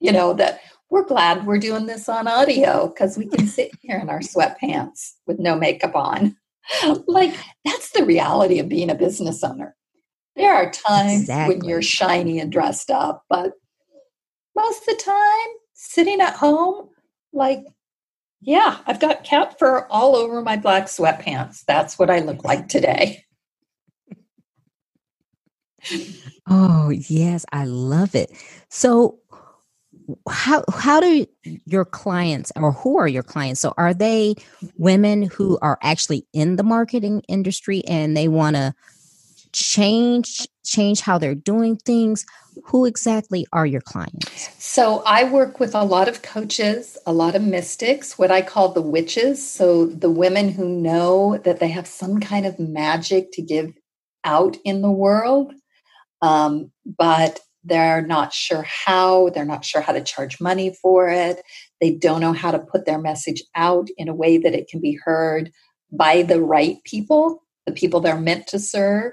you 0.00 0.12
know 0.12 0.34
that 0.34 0.60
we're 0.92 1.02
glad 1.06 1.46
we're 1.46 1.56
doing 1.56 1.86
this 1.86 2.06
on 2.06 2.28
audio 2.28 2.88
because 2.88 3.16
we 3.16 3.24
can 3.26 3.46
sit 3.46 3.70
here 3.80 3.98
in 3.98 4.10
our 4.10 4.20
sweatpants 4.20 5.12
with 5.26 5.38
no 5.38 5.56
makeup 5.56 5.96
on. 5.96 6.36
like, 7.06 7.34
that's 7.64 7.92
the 7.92 8.04
reality 8.04 8.58
of 8.58 8.68
being 8.68 8.90
a 8.90 8.94
business 8.94 9.42
owner. 9.42 9.74
There 10.36 10.52
are 10.52 10.70
times 10.70 11.22
exactly. 11.22 11.56
when 11.56 11.64
you're 11.64 11.80
shiny 11.80 12.38
and 12.38 12.52
dressed 12.52 12.90
up, 12.90 13.24
but 13.30 13.52
most 14.54 14.80
of 14.82 14.86
the 14.98 15.02
time, 15.02 15.56
sitting 15.72 16.20
at 16.20 16.34
home, 16.36 16.90
like, 17.32 17.64
yeah, 18.42 18.80
I've 18.86 19.00
got 19.00 19.24
cat 19.24 19.58
fur 19.58 19.86
all 19.88 20.14
over 20.14 20.42
my 20.42 20.58
black 20.58 20.88
sweatpants. 20.88 21.64
That's 21.66 21.98
what 21.98 22.10
I 22.10 22.18
look 22.18 22.44
like 22.44 22.68
today. 22.68 23.24
Oh, 26.48 26.90
yes, 26.90 27.46
I 27.52 27.64
love 27.66 28.16
it. 28.16 28.30
So, 28.68 29.20
how 30.28 30.64
how 30.72 31.00
do 31.00 31.26
your 31.64 31.84
clients 31.84 32.52
or 32.56 32.72
who 32.72 32.98
are 32.98 33.08
your 33.08 33.22
clients? 33.22 33.60
So 33.60 33.74
are 33.76 33.94
they 33.94 34.34
women 34.76 35.22
who 35.22 35.58
are 35.62 35.78
actually 35.82 36.26
in 36.32 36.56
the 36.56 36.62
marketing 36.62 37.22
industry 37.28 37.82
and 37.86 38.16
they 38.16 38.28
want 38.28 38.56
to 38.56 38.74
change 39.52 40.46
change 40.64 41.00
how 41.00 41.18
they're 41.18 41.34
doing 41.34 41.76
things? 41.76 42.24
Who 42.64 42.84
exactly 42.84 43.46
are 43.52 43.66
your 43.66 43.80
clients? 43.80 44.50
So 44.58 45.02
i 45.06 45.24
work 45.24 45.60
with 45.60 45.74
a 45.74 45.84
lot 45.84 46.08
of 46.08 46.22
coaches 46.22 46.98
a 47.06 47.12
lot 47.12 47.34
of 47.34 47.42
mystics 47.42 48.18
what 48.18 48.30
i 48.30 48.42
call 48.42 48.68
the 48.68 48.82
witches. 48.82 49.50
So 49.50 49.86
the 49.86 50.10
women 50.10 50.50
who 50.50 50.68
know 50.68 51.38
that 51.38 51.60
they 51.60 51.68
have 51.68 51.86
some 51.86 52.20
kind 52.20 52.46
of 52.46 52.58
magic 52.58 53.32
to 53.32 53.42
give 53.42 53.72
out 54.24 54.56
in 54.64 54.82
the 54.82 54.90
world. 54.90 55.52
Um, 56.20 56.70
but 56.86 57.40
they're 57.64 58.02
not 58.02 58.32
sure 58.32 58.62
how, 58.62 59.30
they're 59.30 59.44
not 59.44 59.64
sure 59.64 59.80
how 59.80 59.92
to 59.92 60.02
charge 60.02 60.40
money 60.40 60.74
for 60.82 61.08
it. 61.08 61.42
They 61.80 61.92
don't 61.92 62.20
know 62.20 62.32
how 62.32 62.50
to 62.50 62.58
put 62.58 62.86
their 62.86 62.98
message 62.98 63.42
out 63.54 63.88
in 63.96 64.08
a 64.08 64.14
way 64.14 64.38
that 64.38 64.54
it 64.54 64.68
can 64.68 64.80
be 64.80 64.98
heard 65.04 65.52
by 65.92 66.22
the 66.22 66.40
right 66.40 66.82
people, 66.84 67.42
the 67.66 67.72
people 67.72 68.00
they're 68.00 68.18
meant 68.18 68.46
to 68.48 68.58
serve. 68.58 69.12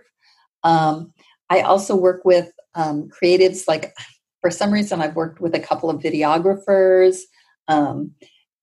Um, 0.64 1.14
I 1.50 1.62
also 1.62 1.96
work 1.96 2.26
with 2.26 2.52
um, 2.76 3.10
creatives, 3.10 3.68
like 3.68 3.94
for 4.42 4.52
some 4.52 4.72
reason, 4.72 5.02
I've 5.02 5.16
worked 5.16 5.42
with 5.42 5.56
a 5.56 5.60
couple 5.60 5.90
of 5.90 6.02
videographers 6.02 7.20
um, 7.68 8.12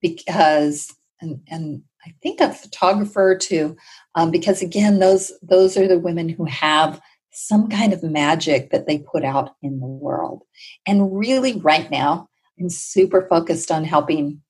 because, 0.00 0.92
and, 1.20 1.40
and 1.48 1.82
I 2.06 2.14
think 2.22 2.40
a 2.40 2.52
photographer 2.52 3.36
too, 3.36 3.76
um, 4.14 4.30
because 4.30 4.62
again, 4.62 5.00
those 5.00 5.32
those 5.42 5.76
are 5.76 5.88
the 5.88 5.98
women 5.98 6.28
who 6.28 6.44
have 6.44 7.00
some 7.36 7.68
kind 7.68 7.92
of 7.92 8.02
magic 8.02 8.70
that 8.70 8.86
they 8.86 8.98
put 8.98 9.24
out 9.24 9.54
in 9.62 9.78
the 9.78 9.86
world. 9.86 10.42
And 10.86 11.16
really, 11.16 11.54
right 11.60 11.90
now, 11.90 12.28
I'm 12.58 12.70
super 12.70 13.26
focused 13.28 13.70
on 13.70 13.84
helping 13.84 14.40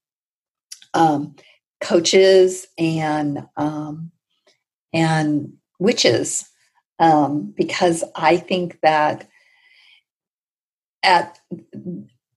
um, 0.95 1.35
coaches 1.81 2.66
and 2.78 3.47
um, 3.57 4.12
and 4.93 5.52
witches 5.78 6.49
um, 6.99 7.52
because 7.57 8.05
I 8.14 8.37
think 8.37 8.78
that 8.83 9.28
at 11.02 11.38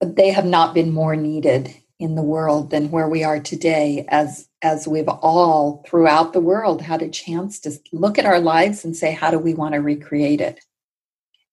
they 0.01 0.31
have 0.31 0.45
not 0.45 0.73
been 0.73 0.91
more 0.91 1.15
needed 1.15 1.73
in 1.99 2.15
the 2.15 2.23
world 2.23 2.71
than 2.71 2.91
where 2.91 3.09
we 3.09 3.23
are 3.23 3.39
today 3.39 4.05
as 4.07 4.47
as 4.61 4.87
we've 4.87 5.07
all 5.07 5.83
throughout 5.85 6.33
the 6.33 6.39
world 6.39 6.81
had 6.81 7.01
a 7.01 7.09
chance 7.09 7.59
to 7.59 7.71
look 7.91 8.17
at 8.17 8.25
our 8.25 8.39
lives 8.39 8.85
and 8.85 8.95
say 8.95 9.11
how 9.11 9.29
do 9.29 9.37
we 9.37 9.53
want 9.53 9.73
to 9.73 9.81
recreate 9.81 10.41
it? 10.41 10.61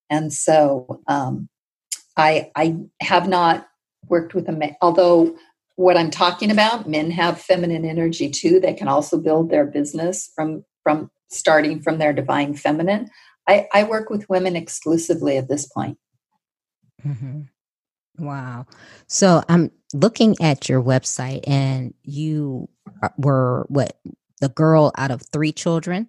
And 0.09 0.33
so 0.33 1.03
um, 1.09 1.49
i 2.17 2.51
i 2.55 2.77
have 3.01 3.29
not 3.29 3.67
worked 4.09 4.35
with 4.35 4.49
a 4.49 4.53
man 4.53 4.77
although 4.81 5.37
what 5.75 5.97
i'm 5.97 6.11
talking 6.11 6.51
about 6.51 6.89
men 6.89 7.11
have 7.11 7.41
feminine 7.41 7.85
energy 7.85 8.31
too. 8.31 8.61
They 8.61 8.73
can 8.73 8.89
also 8.89 9.19
build 9.19 9.51
their 9.51 9.67
business 9.67 10.31
from 10.35 10.65
from 10.83 11.11
starting 11.29 11.83
from 11.83 11.99
their 11.99 12.13
divine 12.13 12.55
feminine. 12.55 13.11
I 13.49 13.67
i 13.75 13.83
work 13.83 14.11
with 14.11 14.31
women 14.31 14.55
exclusively 14.55 15.37
at 15.37 15.49
this 15.49 15.67
point. 15.67 15.99
Mm-hmm. 17.05 17.43
Wow. 18.19 18.67
So 19.07 19.43
I'm 19.49 19.71
looking 19.95 20.37
at 20.41 20.69
your 20.69 20.83
website 20.83 21.47
and 21.47 21.95
you 22.03 22.69
were 23.19 23.67
what 23.69 23.99
the 24.41 24.49
girl 24.49 24.93
out 24.97 25.11
of 25.11 25.23
three 25.33 25.53
children? 25.53 26.09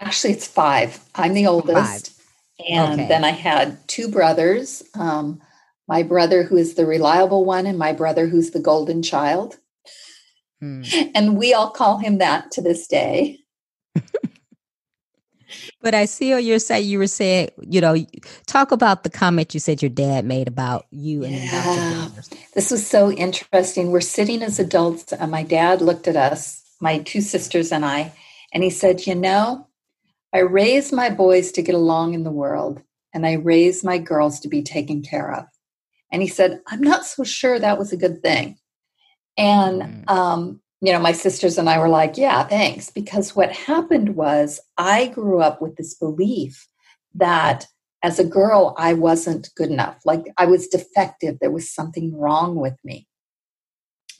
Actually, 0.00 0.34
it's 0.34 0.46
five. 0.46 1.00
I'm 1.14 1.34
the 1.34 1.46
oldest. 1.46 2.12
Five. 2.12 2.26
And 2.68 3.00
okay. 3.00 3.08
then 3.08 3.24
I 3.24 3.30
had 3.30 3.86
two 3.88 4.08
brothers. 4.08 4.82
Um, 4.94 5.40
my 5.88 6.02
brother, 6.02 6.42
who 6.42 6.56
is 6.56 6.74
the 6.74 6.86
reliable 6.86 7.44
one, 7.44 7.66
and 7.66 7.78
my 7.78 7.92
brother, 7.92 8.26
who's 8.26 8.50
the 8.50 8.60
golden 8.60 9.02
child. 9.02 9.58
Hmm. 10.60 10.82
And 11.14 11.36
we 11.36 11.54
all 11.54 11.70
call 11.70 11.98
him 11.98 12.18
that 12.18 12.50
to 12.52 12.62
this 12.62 12.86
day. 12.86 13.40
But 15.80 15.94
I 15.94 16.04
see 16.04 16.32
on 16.32 16.44
your 16.44 16.58
site 16.58 16.84
you 16.84 16.98
were 16.98 17.06
saying, 17.06 17.50
you 17.60 17.80
know, 17.80 17.96
talk 18.46 18.72
about 18.72 19.02
the 19.02 19.10
comment 19.10 19.54
you 19.54 19.60
said 19.60 19.82
your 19.82 19.90
dad 19.90 20.24
made 20.24 20.48
about 20.48 20.86
you 20.90 21.24
and 21.24 21.34
yeah. 21.34 22.08
This 22.54 22.70
was 22.70 22.86
so 22.86 23.10
interesting. 23.10 23.90
We're 23.90 24.00
sitting 24.00 24.42
as 24.42 24.58
adults, 24.58 25.12
and 25.12 25.30
my 25.30 25.42
dad 25.42 25.80
looked 25.80 26.08
at 26.08 26.16
us, 26.16 26.62
my 26.80 26.98
two 26.98 27.20
sisters 27.20 27.72
and 27.72 27.84
I, 27.84 28.12
and 28.52 28.62
he 28.62 28.70
said, 28.70 29.06
You 29.06 29.14
know, 29.14 29.66
I 30.32 30.40
raised 30.40 30.92
my 30.92 31.10
boys 31.10 31.52
to 31.52 31.62
get 31.62 31.74
along 31.74 32.14
in 32.14 32.24
the 32.24 32.30
world, 32.30 32.82
and 33.12 33.26
I 33.26 33.34
raised 33.34 33.84
my 33.84 33.98
girls 33.98 34.40
to 34.40 34.48
be 34.48 34.62
taken 34.62 35.02
care 35.02 35.32
of. 35.32 35.46
And 36.12 36.22
he 36.22 36.28
said, 36.28 36.60
I'm 36.66 36.80
not 36.80 37.04
so 37.04 37.24
sure 37.24 37.58
that 37.58 37.78
was 37.78 37.92
a 37.92 37.96
good 37.96 38.22
thing. 38.22 38.58
And 39.36 39.82
mm. 39.82 40.10
um, 40.10 40.60
you 40.80 40.92
know, 40.92 40.98
my 40.98 41.12
sisters 41.12 41.58
and 41.58 41.68
I 41.70 41.78
were 41.78 41.88
like, 41.88 42.16
yeah, 42.16 42.44
thanks. 42.44 42.90
Because 42.90 43.34
what 43.34 43.52
happened 43.52 44.14
was 44.14 44.60
I 44.76 45.08
grew 45.08 45.40
up 45.40 45.62
with 45.62 45.76
this 45.76 45.94
belief 45.94 46.66
that 47.14 47.66
as 48.02 48.18
a 48.18 48.24
girl, 48.24 48.74
I 48.78 48.92
wasn't 48.92 49.50
good 49.56 49.70
enough. 49.70 49.98
Like 50.04 50.26
I 50.36 50.46
was 50.46 50.68
defective. 50.68 51.38
There 51.40 51.50
was 51.50 51.72
something 51.72 52.16
wrong 52.16 52.56
with 52.56 52.76
me. 52.84 53.08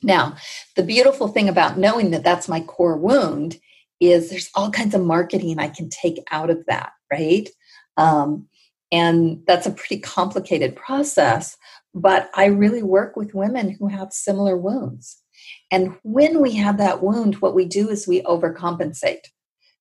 Now, 0.03 0.37
the 0.77 0.83
beautiful 0.83 1.29
thing 1.29 1.49
about 1.49 1.79
knowing 1.79 2.11
that 2.11 2.25
that's 2.25 2.49
my 2.49 2.61
core 2.61 2.97
wound 2.97 3.59
is 4.01 4.31
there's 4.31 4.51
all 4.55 4.71
kinds 4.71 4.95
of 4.95 5.03
marketing 5.03 5.59
I 5.59 5.69
can 5.69 5.89
take 5.89 6.23
out 6.31 6.51
of 6.51 6.65
that, 6.67 6.93
right? 7.11 7.49
Um, 7.97 8.49
and 8.93 9.43
that's 9.47 9.67
a 9.67 9.73
pretty 9.73 10.01
complicated 10.01 10.77
process. 10.77 11.57
But 11.95 12.31
I 12.35 12.47
really 12.47 12.83
work 12.83 13.17
with 13.17 13.35
women 13.35 13.71
who 13.71 13.89
have 13.89 14.13
similar 14.13 14.57
wounds. 14.57 15.23
And 15.71 15.97
when 16.03 16.41
we 16.41 16.53
have 16.55 16.79
that 16.79 17.03
wound, 17.03 17.37
what 17.37 17.55
we 17.55 17.65
do 17.65 17.89
is 17.89 18.07
we 18.07 18.23
overcompensate. 18.23 19.27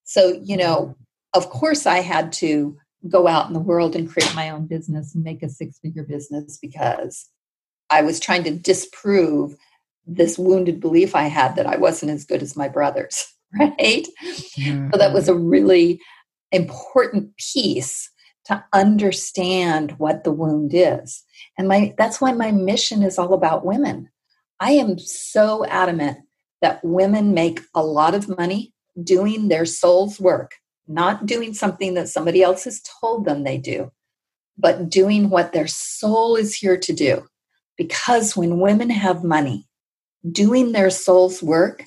So, 0.03 0.39
you 0.41 0.57
know, 0.57 0.77
mm-hmm. 0.77 1.39
of 1.39 1.49
course, 1.49 1.85
I 1.85 1.99
had 1.99 2.31
to 2.33 2.77
go 3.07 3.27
out 3.27 3.47
in 3.47 3.53
the 3.53 3.59
world 3.59 3.95
and 3.95 4.09
create 4.09 4.33
my 4.35 4.49
own 4.49 4.65
business 4.65 5.13
and 5.13 5.23
make 5.23 5.43
a 5.43 5.49
six 5.49 5.77
figure 5.79 6.03
business 6.03 6.57
because 6.59 7.27
I 7.89 8.01
was 8.01 8.19
trying 8.19 8.43
to 8.45 8.51
disprove 8.51 9.55
this 10.07 10.37
wounded 10.37 10.79
belief 10.79 11.15
I 11.15 11.23
had 11.23 11.55
that 11.55 11.67
I 11.67 11.77
wasn't 11.77 12.11
as 12.11 12.25
good 12.25 12.41
as 12.41 12.55
my 12.55 12.67
brothers, 12.67 13.25
right? 13.59 14.07
Mm-hmm. 14.57 14.89
So 14.91 14.97
that 14.97 15.13
was 15.13 15.27
a 15.27 15.35
really 15.35 15.99
important 16.51 17.35
piece 17.37 18.09
to 18.45 18.63
understand 18.73 19.93
what 19.97 20.23
the 20.23 20.31
wound 20.31 20.71
is. 20.73 21.23
And 21.57 21.67
my 21.67 21.93
that's 21.97 22.21
why 22.21 22.31
my 22.31 22.51
mission 22.51 23.01
is 23.01 23.17
all 23.17 23.33
about 23.33 23.65
women. 23.65 24.09
I 24.59 24.71
am 24.71 24.97
so 24.97 25.65
adamant 25.65 26.19
that 26.61 26.83
women 26.83 27.33
make 27.33 27.61
a 27.73 27.83
lot 27.83 28.15
of 28.15 28.29
money 28.37 28.73
doing 29.03 29.47
their 29.49 29.65
soul's 29.65 30.19
work, 30.19 30.55
not 30.87 31.25
doing 31.25 31.53
something 31.53 31.93
that 31.95 32.09
somebody 32.09 32.41
else 32.41 32.63
has 32.63 32.81
told 33.01 33.25
them 33.25 33.43
they 33.43 33.57
do, 33.57 33.91
but 34.57 34.89
doing 34.89 35.29
what 35.29 35.51
their 35.51 35.67
soul 35.67 36.35
is 36.35 36.55
here 36.55 36.77
to 36.77 36.93
do. 36.93 37.27
Because 37.77 38.37
when 38.37 38.61
women 38.61 38.89
have 38.89 39.23
money, 39.23 39.67
doing 40.31 40.71
their 40.71 40.89
soul's 40.89 41.43
work, 41.43 41.83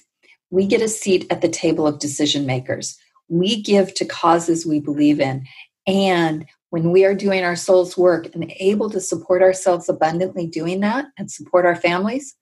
we 0.50 0.66
get 0.66 0.83
a 0.83 0.88
seat 0.88 1.26
at 1.31 1.40
the 1.40 1.48
table 1.48 1.87
of 1.87 1.98
decision 1.98 2.44
makers. 2.44 2.98
We 3.28 3.62
give 3.62 3.94
to 3.94 4.04
causes 4.04 4.66
we 4.66 4.81
believe 4.81 5.20
in. 5.20 5.46
And 5.87 6.46
when 6.70 6.92
we 6.92 7.07
are 7.07 7.14
doing 7.14 7.44
our 7.44 7.57
soul's 7.57 7.96
work 7.96 8.35
and 8.35 8.52
able 8.59 8.90
to 8.90 9.00
support 9.00 9.42
ourselves 9.42 9.88
abundantly 9.88 10.46
doing 10.46 10.81
that 10.81 11.07
and 11.16 11.31
support 11.31 11.64
our 11.64 11.76
families, 11.76 12.35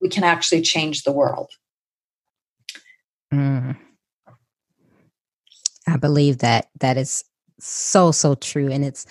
we 0.00 0.08
can 0.08 0.24
actually 0.24 0.62
change 0.62 1.02
the 1.02 1.12
world. 1.12 1.50
Mm. 3.32 3.76
I 5.86 5.96
believe 5.96 6.38
that 6.38 6.68
that 6.80 6.96
is 6.96 7.24
so 7.58 8.10
so 8.12 8.34
true, 8.34 8.70
and 8.70 8.84
it's 8.84 9.06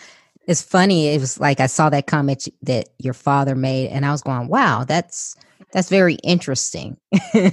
it's 0.47 0.61
funny. 0.61 1.09
It 1.09 1.19
was 1.19 1.39
like 1.39 1.59
I 1.59 1.67
saw 1.67 1.89
that 1.89 2.07
comment 2.07 2.47
that 2.63 2.89
your 2.97 3.13
father 3.13 3.55
made, 3.55 3.89
and 3.89 4.05
I 4.05 4.11
was 4.11 4.21
going, 4.21 4.47
"Wow, 4.47 4.83
that's 4.83 5.35
that's 5.71 5.89
very 5.89 6.15
interesting, 6.15 6.97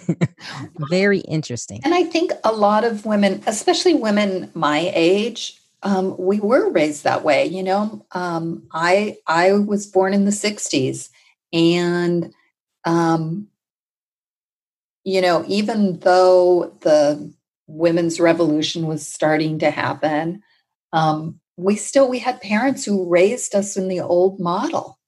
very 0.91 1.21
interesting." 1.21 1.81
And 1.85 1.95
I 1.95 2.05
think 2.05 2.33
a 2.45 2.53
lot 2.53 2.85
of 2.85 3.05
women, 3.05 3.43
especially 3.47 3.95
women 3.95 4.51
my 4.55 4.91
age, 4.95 5.61
um, 5.83 6.17
we 6.19 6.41
were 6.41 6.71
raised 6.71 7.05
that 7.05 7.23
way. 7.23 7.47
You 7.47 7.63
know, 7.63 8.07
um, 8.13 8.67
I 8.73 9.19
I 9.27 9.53
was 9.53 9.87
born 9.87 10.15
in 10.15 10.25
the 10.25 10.31
'60s, 10.31 11.11
and 11.53 12.33
um, 12.87 13.49
you 15.05 15.21
know, 15.21 15.45
even 15.47 15.99
though 16.01 16.75
the 16.81 17.33
women's 17.67 18.19
revolution 18.19 18.87
was 18.87 19.07
starting 19.07 19.59
to 19.59 19.71
happen, 19.71 20.43
um, 20.93 21.41
we 21.57 21.77
still 21.77 22.09
we 22.09 22.21
had 22.21 22.41
parents 22.41 22.85
who 22.85 23.09
raised 23.09 23.55
us 23.55 23.77
in 23.77 23.89
the 23.89 24.01
old 24.01 24.41
model, 24.41 24.99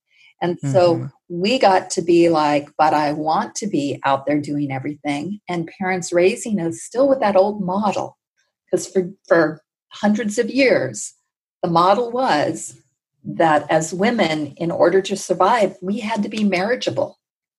and 0.42 0.58
so 0.60 0.94
mm-hmm. 0.94 1.06
we 1.28 1.58
got 1.58 1.90
to 1.90 2.02
be 2.02 2.28
like, 2.28 2.68
"But 2.76 2.94
I 2.94 3.12
want 3.12 3.54
to 3.56 3.66
be 3.66 4.00
out 4.04 4.26
there 4.26 4.40
doing 4.40 4.72
everything," 4.72 5.40
and 5.48 5.70
parents 5.78 6.12
raising 6.12 6.60
us 6.60 6.80
still 6.80 7.08
with 7.08 7.20
that 7.20 7.36
old 7.36 7.62
model, 7.62 8.18
because 8.64 8.86
for 8.86 9.10
for 9.26 9.62
hundreds 9.90 10.38
of 10.38 10.50
years, 10.50 11.14
the 11.62 11.68
model 11.68 12.10
was 12.10 12.80
that 13.24 13.70
as 13.70 13.92
women, 13.92 14.54
in 14.56 14.70
order 14.70 15.02
to 15.02 15.16
survive, 15.16 15.76
we 15.82 16.00
had 16.00 16.22
to 16.22 16.28
be 16.28 16.44
marriageable 16.44 17.17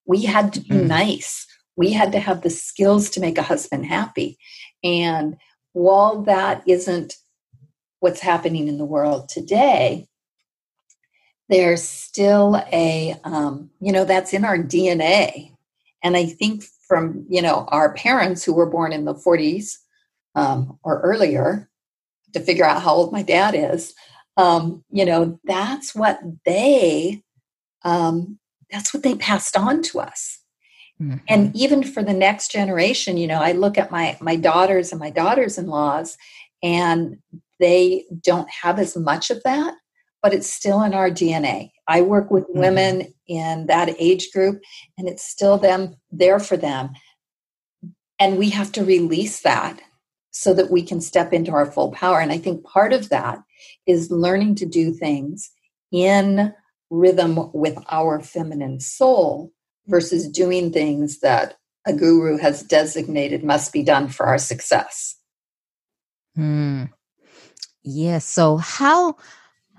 we 0.09 0.23
had 0.23 0.51
to 0.53 0.59
be 0.59 0.69
mm. 0.69 0.87
nice. 0.87 1.45
We 1.77 1.91
had 1.91 2.11
to 2.13 2.19
have 2.19 2.41
the 2.41 2.49
skills 2.49 3.11
to 3.11 3.19
make 3.19 3.37
a 3.37 3.43
husband 3.43 3.85
happy. 3.85 4.39
And 4.83 5.37
while 5.73 6.23
that 6.23 6.63
isn't 6.67 7.13
what's 7.99 8.19
happening 8.19 8.67
in 8.67 8.79
the 8.79 8.85
world 8.85 9.29
today, 9.29 10.07
there's 11.47 11.83
still 11.83 12.59
a, 12.73 13.15
um, 13.23 13.69
you 13.79 13.91
know, 13.91 14.03
that's 14.03 14.33
in 14.33 14.45
our 14.45 14.57
DNA. 14.57 15.55
And 16.03 16.17
I 16.17 16.25
think 16.25 16.63
from, 16.87 17.27
you 17.29 17.43
know, 17.43 17.65
our 17.67 17.93
parents 17.93 18.43
who 18.43 18.53
were 18.53 18.69
born 18.69 18.91
in 18.91 19.05
the 19.05 19.13
40s 19.13 19.75
um, 20.33 20.79
or 20.81 21.01
earlier, 21.01 21.69
to 22.33 22.39
figure 22.39 22.65
out 22.65 22.81
how 22.81 22.95
old 22.95 23.11
my 23.11 23.21
dad 23.21 23.53
is, 23.53 23.93
um, 24.37 24.83
you 24.89 25.05
know, 25.05 25.39
that's 25.43 25.93
what 25.93 26.19
they 26.45 27.21
um, 27.83 28.38
that's 28.71 28.93
what 28.93 29.03
they 29.03 29.15
passed 29.15 29.57
on 29.57 29.81
to 29.81 29.99
us 29.99 30.39
mm-hmm. 31.01 31.17
and 31.27 31.55
even 31.55 31.83
for 31.83 32.03
the 32.03 32.13
next 32.13 32.51
generation 32.51 33.17
you 33.17 33.27
know 33.27 33.41
i 33.41 33.51
look 33.51 33.77
at 33.77 33.91
my 33.91 34.17
my 34.21 34.35
daughters 34.35 34.91
and 34.91 34.99
my 34.99 35.09
daughters-in-laws 35.09 36.17
and 36.61 37.17
they 37.59 38.05
don't 38.21 38.49
have 38.49 38.79
as 38.79 38.95
much 38.95 39.29
of 39.29 39.41
that 39.43 39.73
but 40.21 40.33
it's 40.33 40.49
still 40.49 40.81
in 40.81 40.93
our 40.93 41.09
dna 41.09 41.69
i 41.87 42.01
work 42.01 42.31
with 42.31 42.43
mm-hmm. 42.45 42.59
women 42.59 43.13
in 43.27 43.65
that 43.67 43.89
age 43.99 44.31
group 44.31 44.61
and 44.97 45.07
it's 45.07 45.23
still 45.23 45.57
them 45.57 45.95
there 46.11 46.39
for 46.39 46.57
them 46.57 46.91
and 48.19 48.37
we 48.37 48.49
have 48.49 48.71
to 48.73 48.83
release 48.83 49.41
that 49.41 49.81
so 50.31 50.53
that 50.53 50.69
we 50.69 50.83
can 50.83 51.01
step 51.01 51.33
into 51.33 51.51
our 51.51 51.65
full 51.65 51.91
power. 51.91 52.19
And 52.19 52.31
I 52.31 52.37
think 52.37 52.63
part 52.63 52.93
of 52.93 53.09
that 53.09 53.39
is 53.87 54.11
learning 54.11 54.55
to 54.55 54.65
do 54.65 54.93
things 54.93 55.51
in 55.91 56.53
rhythm 56.89 57.51
with 57.53 57.77
our 57.89 58.19
feminine 58.19 58.79
soul 58.79 59.51
versus 59.87 60.27
doing 60.27 60.71
things 60.71 61.19
that 61.19 61.57
a 61.85 61.93
guru 61.93 62.37
has 62.37 62.63
designated 62.63 63.43
must 63.43 63.73
be 63.73 63.83
done 63.83 64.07
for 64.07 64.25
our 64.25 64.37
success. 64.37 65.15
Hmm. 66.35 66.85
Yes. 67.83 68.25
So 68.25 68.57
how 68.57 69.17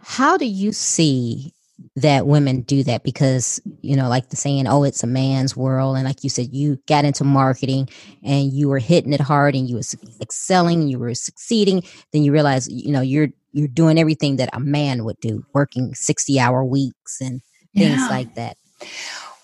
how 0.02 0.36
do 0.36 0.46
you 0.46 0.72
see 0.72 1.52
that 1.96 2.26
women 2.26 2.60
do 2.62 2.82
that 2.84 3.02
because 3.02 3.60
you 3.80 3.96
know 3.96 4.08
like 4.08 4.28
the 4.28 4.36
saying 4.36 4.66
oh 4.66 4.84
it's 4.84 5.02
a 5.02 5.06
man's 5.06 5.56
world 5.56 5.96
and 5.96 6.04
like 6.04 6.22
you 6.22 6.30
said 6.30 6.52
you 6.52 6.78
got 6.86 7.04
into 7.04 7.24
marketing 7.24 7.88
and 8.22 8.52
you 8.52 8.68
were 8.68 8.78
hitting 8.78 9.12
it 9.12 9.20
hard 9.20 9.54
and 9.54 9.68
you 9.68 9.76
were 9.76 9.82
excelling 10.20 10.88
you 10.88 10.98
were 10.98 11.14
succeeding 11.14 11.82
then 12.12 12.22
you 12.22 12.32
realize 12.32 12.68
you 12.68 12.92
know 12.92 13.00
you're 13.00 13.28
you're 13.52 13.68
doing 13.68 13.98
everything 13.98 14.36
that 14.36 14.50
a 14.52 14.60
man 14.60 15.04
would 15.04 15.18
do 15.20 15.44
working 15.52 15.94
60 15.94 16.38
hour 16.38 16.64
weeks 16.64 17.20
and 17.20 17.40
things 17.74 17.96
yeah. 17.96 18.08
like 18.08 18.34
that 18.34 18.56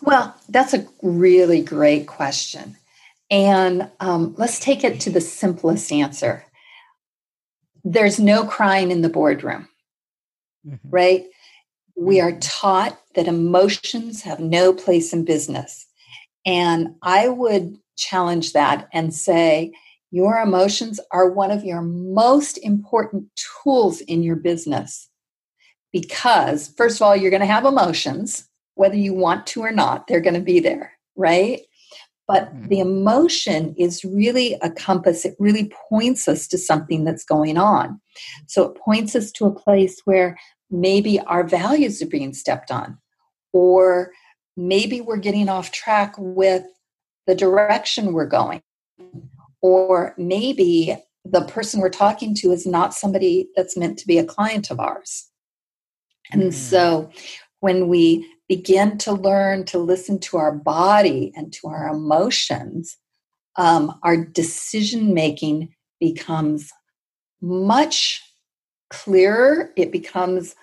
well 0.02 0.34
that's 0.48 0.74
a 0.74 0.86
really 1.02 1.62
great 1.62 2.06
question 2.06 2.76
and 3.30 3.90
um, 3.98 4.34
let's 4.38 4.60
take 4.60 4.84
it 4.84 5.00
to 5.00 5.10
the 5.10 5.20
simplest 5.20 5.92
answer 5.92 6.44
there's 7.84 8.18
no 8.18 8.44
crying 8.44 8.90
in 8.90 9.02
the 9.02 9.08
boardroom 9.08 9.68
mm-hmm. 10.66 10.88
right 10.88 11.26
we 11.96 12.20
are 12.20 12.38
taught 12.38 12.98
that 13.14 13.26
emotions 13.26 14.22
have 14.22 14.38
no 14.38 14.72
place 14.72 15.12
in 15.12 15.24
business. 15.24 15.86
And 16.44 16.94
I 17.02 17.28
would 17.28 17.76
challenge 17.96 18.52
that 18.52 18.86
and 18.92 19.12
say, 19.12 19.72
your 20.10 20.38
emotions 20.38 21.00
are 21.10 21.30
one 21.30 21.50
of 21.50 21.64
your 21.64 21.82
most 21.82 22.58
important 22.58 23.26
tools 23.62 24.00
in 24.02 24.22
your 24.22 24.36
business. 24.36 25.08
Because, 25.92 26.72
first 26.76 26.96
of 26.96 27.02
all, 27.02 27.16
you're 27.16 27.30
going 27.30 27.40
to 27.40 27.46
have 27.46 27.64
emotions, 27.64 28.48
whether 28.74 28.96
you 28.96 29.14
want 29.14 29.46
to 29.48 29.62
or 29.62 29.72
not, 29.72 30.06
they're 30.06 30.20
going 30.20 30.34
to 30.34 30.40
be 30.40 30.60
there, 30.60 30.92
right? 31.16 31.60
But 32.28 32.52
mm-hmm. 32.52 32.68
the 32.68 32.80
emotion 32.80 33.74
is 33.78 34.04
really 34.04 34.54
a 34.60 34.70
compass. 34.70 35.24
It 35.24 35.36
really 35.38 35.72
points 35.88 36.28
us 36.28 36.46
to 36.48 36.58
something 36.58 37.04
that's 37.04 37.24
going 37.24 37.56
on. 37.56 38.00
So 38.46 38.64
it 38.64 38.76
points 38.76 39.14
us 39.14 39.30
to 39.32 39.46
a 39.46 39.54
place 39.54 40.00
where 40.04 40.38
maybe 40.70 41.20
our 41.20 41.44
values 41.44 42.02
are 42.02 42.06
being 42.06 42.34
stepped 42.34 42.70
on, 42.70 42.98
or 43.52 44.10
maybe 44.56 45.00
we're 45.00 45.16
getting 45.16 45.48
off 45.48 45.70
track 45.70 46.14
with 46.18 46.64
the 47.26 47.34
direction 47.34 48.12
we're 48.12 48.26
going, 48.26 48.62
or 49.62 50.14
maybe 50.16 50.96
the 51.24 51.42
person 51.42 51.80
we're 51.80 51.88
talking 51.88 52.34
to 52.36 52.52
is 52.52 52.66
not 52.66 52.94
somebody 52.94 53.48
that's 53.56 53.76
meant 53.76 53.98
to 53.98 54.06
be 54.06 54.18
a 54.18 54.24
client 54.24 54.70
of 54.70 54.78
ours. 54.78 55.28
And 56.32 56.44
mm. 56.44 56.52
so 56.52 57.10
when 57.60 57.88
we 57.88 58.28
begin 58.48 58.98
to 58.98 59.12
learn 59.12 59.64
to 59.64 59.78
listen 59.78 60.20
to 60.20 60.36
our 60.36 60.52
body 60.52 61.32
and 61.34 61.52
to 61.54 61.68
our 61.68 61.88
emotions, 61.88 62.96
um, 63.56 63.98
our 64.02 64.16
decision 64.16 65.14
making 65.14 65.74
becomes 65.98 66.70
much 67.40 68.22
clearer, 68.90 69.72
it 69.76 69.90
becomes 69.90 70.54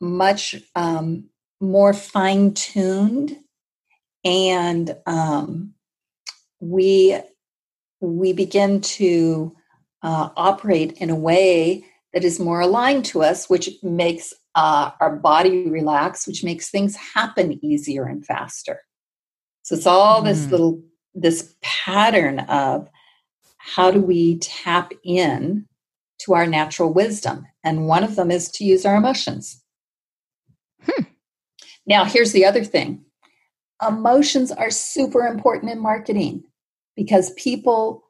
much 0.00 0.54
um, 0.74 1.28
more 1.60 1.92
fine 1.92 2.54
tuned, 2.54 3.36
and 4.24 4.96
um, 5.06 5.74
we 6.60 7.18
we 8.06 8.32
begin 8.32 8.80
to 8.80 9.54
uh, 10.02 10.30
operate 10.36 10.92
in 10.98 11.10
a 11.10 11.16
way 11.16 11.84
that 12.12 12.24
is 12.24 12.38
more 12.38 12.60
aligned 12.60 13.04
to 13.06 13.22
us, 13.22 13.50
which 13.50 13.70
makes 13.82 14.32
uh, 14.54 14.90
our 15.00 15.16
body 15.16 15.68
relax, 15.68 16.26
which 16.26 16.44
makes 16.44 16.70
things 16.70 16.96
happen 16.96 17.62
easier 17.64 18.04
and 18.04 18.24
faster. 18.24 18.80
So 19.62 19.74
it's 19.74 19.86
all 19.86 20.22
mm. 20.22 20.26
this 20.26 20.50
little 20.50 20.82
this 21.14 21.54
pattern 21.62 22.40
of 22.40 22.88
how 23.56 23.90
do 23.90 24.00
we 24.00 24.38
tap 24.38 24.92
in 25.02 25.66
to 26.18 26.34
our 26.34 26.46
natural 26.46 26.92
wisdom 26.92 27.46
and 27.64 27.88
one 27.88 28.04
of 28.04 28.16
them 28.16 28.30
is 28.30 28.50
to 28.50 28.64
use 28.64 28.84
our 28.84 28.96
emotions. 28.96 29.62
Hmm. 30.82 31.04
Now, 31.86 32.04
here's 32.04 32.32
the 32.32 32.44
other 32.44 32.64
thing 32.64 33.04
emotions 33.86 34.52
are 34.52 34.70
super 34.70 35.26
important 35.26 35.72
in 35.72 35.80
marketing 35.80 36.44
because 36.96 37.30
people 37.32 38.04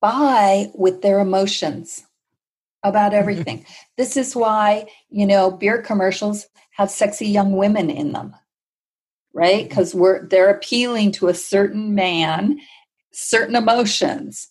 buy 0.00 0.70
with 0.74 1.02
their 1.02 1.20
emotions 1.20 2.04
about 2.82 3.14
everything. 3.14 3.64
this 3.96 4.16
is 4.16 4.34
why, 4.34 4.86
you 5.08 5.26
know, 5.26 5.50
beer 5.50 5.80
commercials 5.82 6.46
have 6.72 6.90
sexy 6.90 7.26
young 7.26 7.52
women 7.56 7.90
in 7.90 8.12
them. 8.12 8.34
Right? 9.34 9.66
Because 9.66 9.94
we're 9.94 10.26
they're 10.28 10.50
appealing 10.50 11.12
to 11.12 11.28
a 11.28 11.34
certain 11.34 11.94
man, 11.94 12.58
certain 13.12 13.56
emotions. 13.56 14.48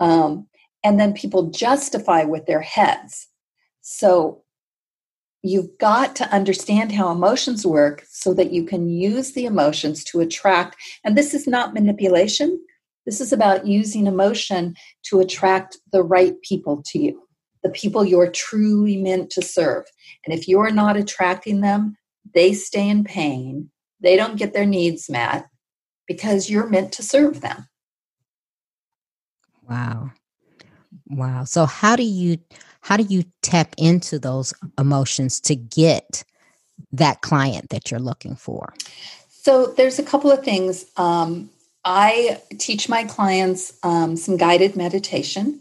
Um, 0.00 0.48
and 0.82 0.98
then 0.98 1.12
people 1.12 1.50
justify 1.50 2.24
with 2.24 2.46
their 2.46 2.60
heads. 2.60 3.28
So 3.80 4.42
you've 5.42 5.76
got 5.78 6.16
to 6.16 6.32
understand 6.32 6.92
how 6.92 7.10
emotions 7.10 7.66
work 7.66 8.04
so 8.08 8.34
that 8.34 8.52
you 8.52 8.64
can 8.64 8.88
use 8.88 9.32
the 9.32 9.44
emotions 9.44 10.02
to 10.04 10.20
attract. 10.20 10.76
And 11.04 11.16
this 11.16 11.34
is 11.34 11.46
not 11.46 11.74
manipulation, 11.74 12.60
this 13.06 13.20
is 13.20 13.32
about 13.32 13.66
using 13.66 14.06
emotion 14.06 14.74
to 15.04 15.20
attract 15.20 15.78
the 15.92 16.02
right 16.02 16.34
people 16.42 16.82
to 16.88 16.98
you, 16.98 17.22
the 17.62 17.70
people 17.70 18.04
you're 18.04 18.30
truly 18.30 18.96
meant 18.98 19.30
to 19.30 19.42
serve. 19.42 19.84
And 20.26 20.38
if 20.38 20.46
you're 20.46 20.70
not 20.70 20.96
attracting 20.96 21.60
them, 21.60 21.96
they 22.34 22.52
stay 22.52 22.88
in 22.88 23.04
pain, 23.04 23.70
they 24.00 24.16
don't 24.16 24.36
get 24.36 24.52
their 24.52 24.66
needs 24.66 25.08
met 25.08 25.46
because 26.06 26.50
you're 26.50 26.68
meant 26.68 26.92
to 26.92 27.02
serve 27.02 27.40
them. 27.40 27.66
Wow. 29.68 30.10
Wow. 31.06 31.44
So 31.44 31.64
how 31.64 31.96
do 31.96 32.02
you 32.02 32.38
how 32.80 32.96
do 32.96 33.04
you 33.04 33.24
tap 33.42 33.74
into 33.76 34.18
those 34.18 34.54
emotions 34.78 35.40
to 35.40 35.56
get 35.56 36.24
that 36.92 37.20
client 37.22 37.70
that 37.70 37.90
you're 37.90 38.00
looking 38.00 38.36
for? 38.36 38.74
So 39.28 39.66
there's 39.66 39.98
a 39.98 40.02
couple 40.02 40.30
of 40.30 40.44
things. 40.44 40.86
Um, 40.96 41.50
I 41.84 42.40
teach 42.58 42.88
my 42.88 43.04
clients 43.04 43.72
um, 43.82 44.16
some 44.16 44.36
guided 44.36 44.76
meditation. 44.76 45.60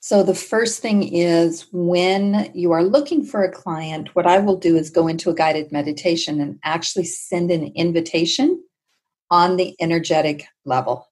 So 0.00 0.22
the 0.22 0.34
first 0.34 0.82
thing 0.82 1.02
is 1.02 1.66
when 1.72 2.50
you 2.54 2.72
are 2.72 2.84
looking 2.84 3.24
for 3.24 3.42
a 3.42 3.50
client, 3.50 4.14
what 4.14 4.26
I 4.26 4.38
will 4.38 4.56
do 4.56 4.76
is 4.76 4.90
go 4.90 5.08
into 5.08 5.30
a 5.30 5.34
guided 5.34 5.72
meditation 5.72 6.40
and 6.40 6.58
actually 6.62 7.04
send 7.04 7.50
an 7.50 7.72
invitation 7.74 8.62
on 9.30 9.56
the 9.56 9.74
energetic 9.80 10.46
level. 10.66 11.08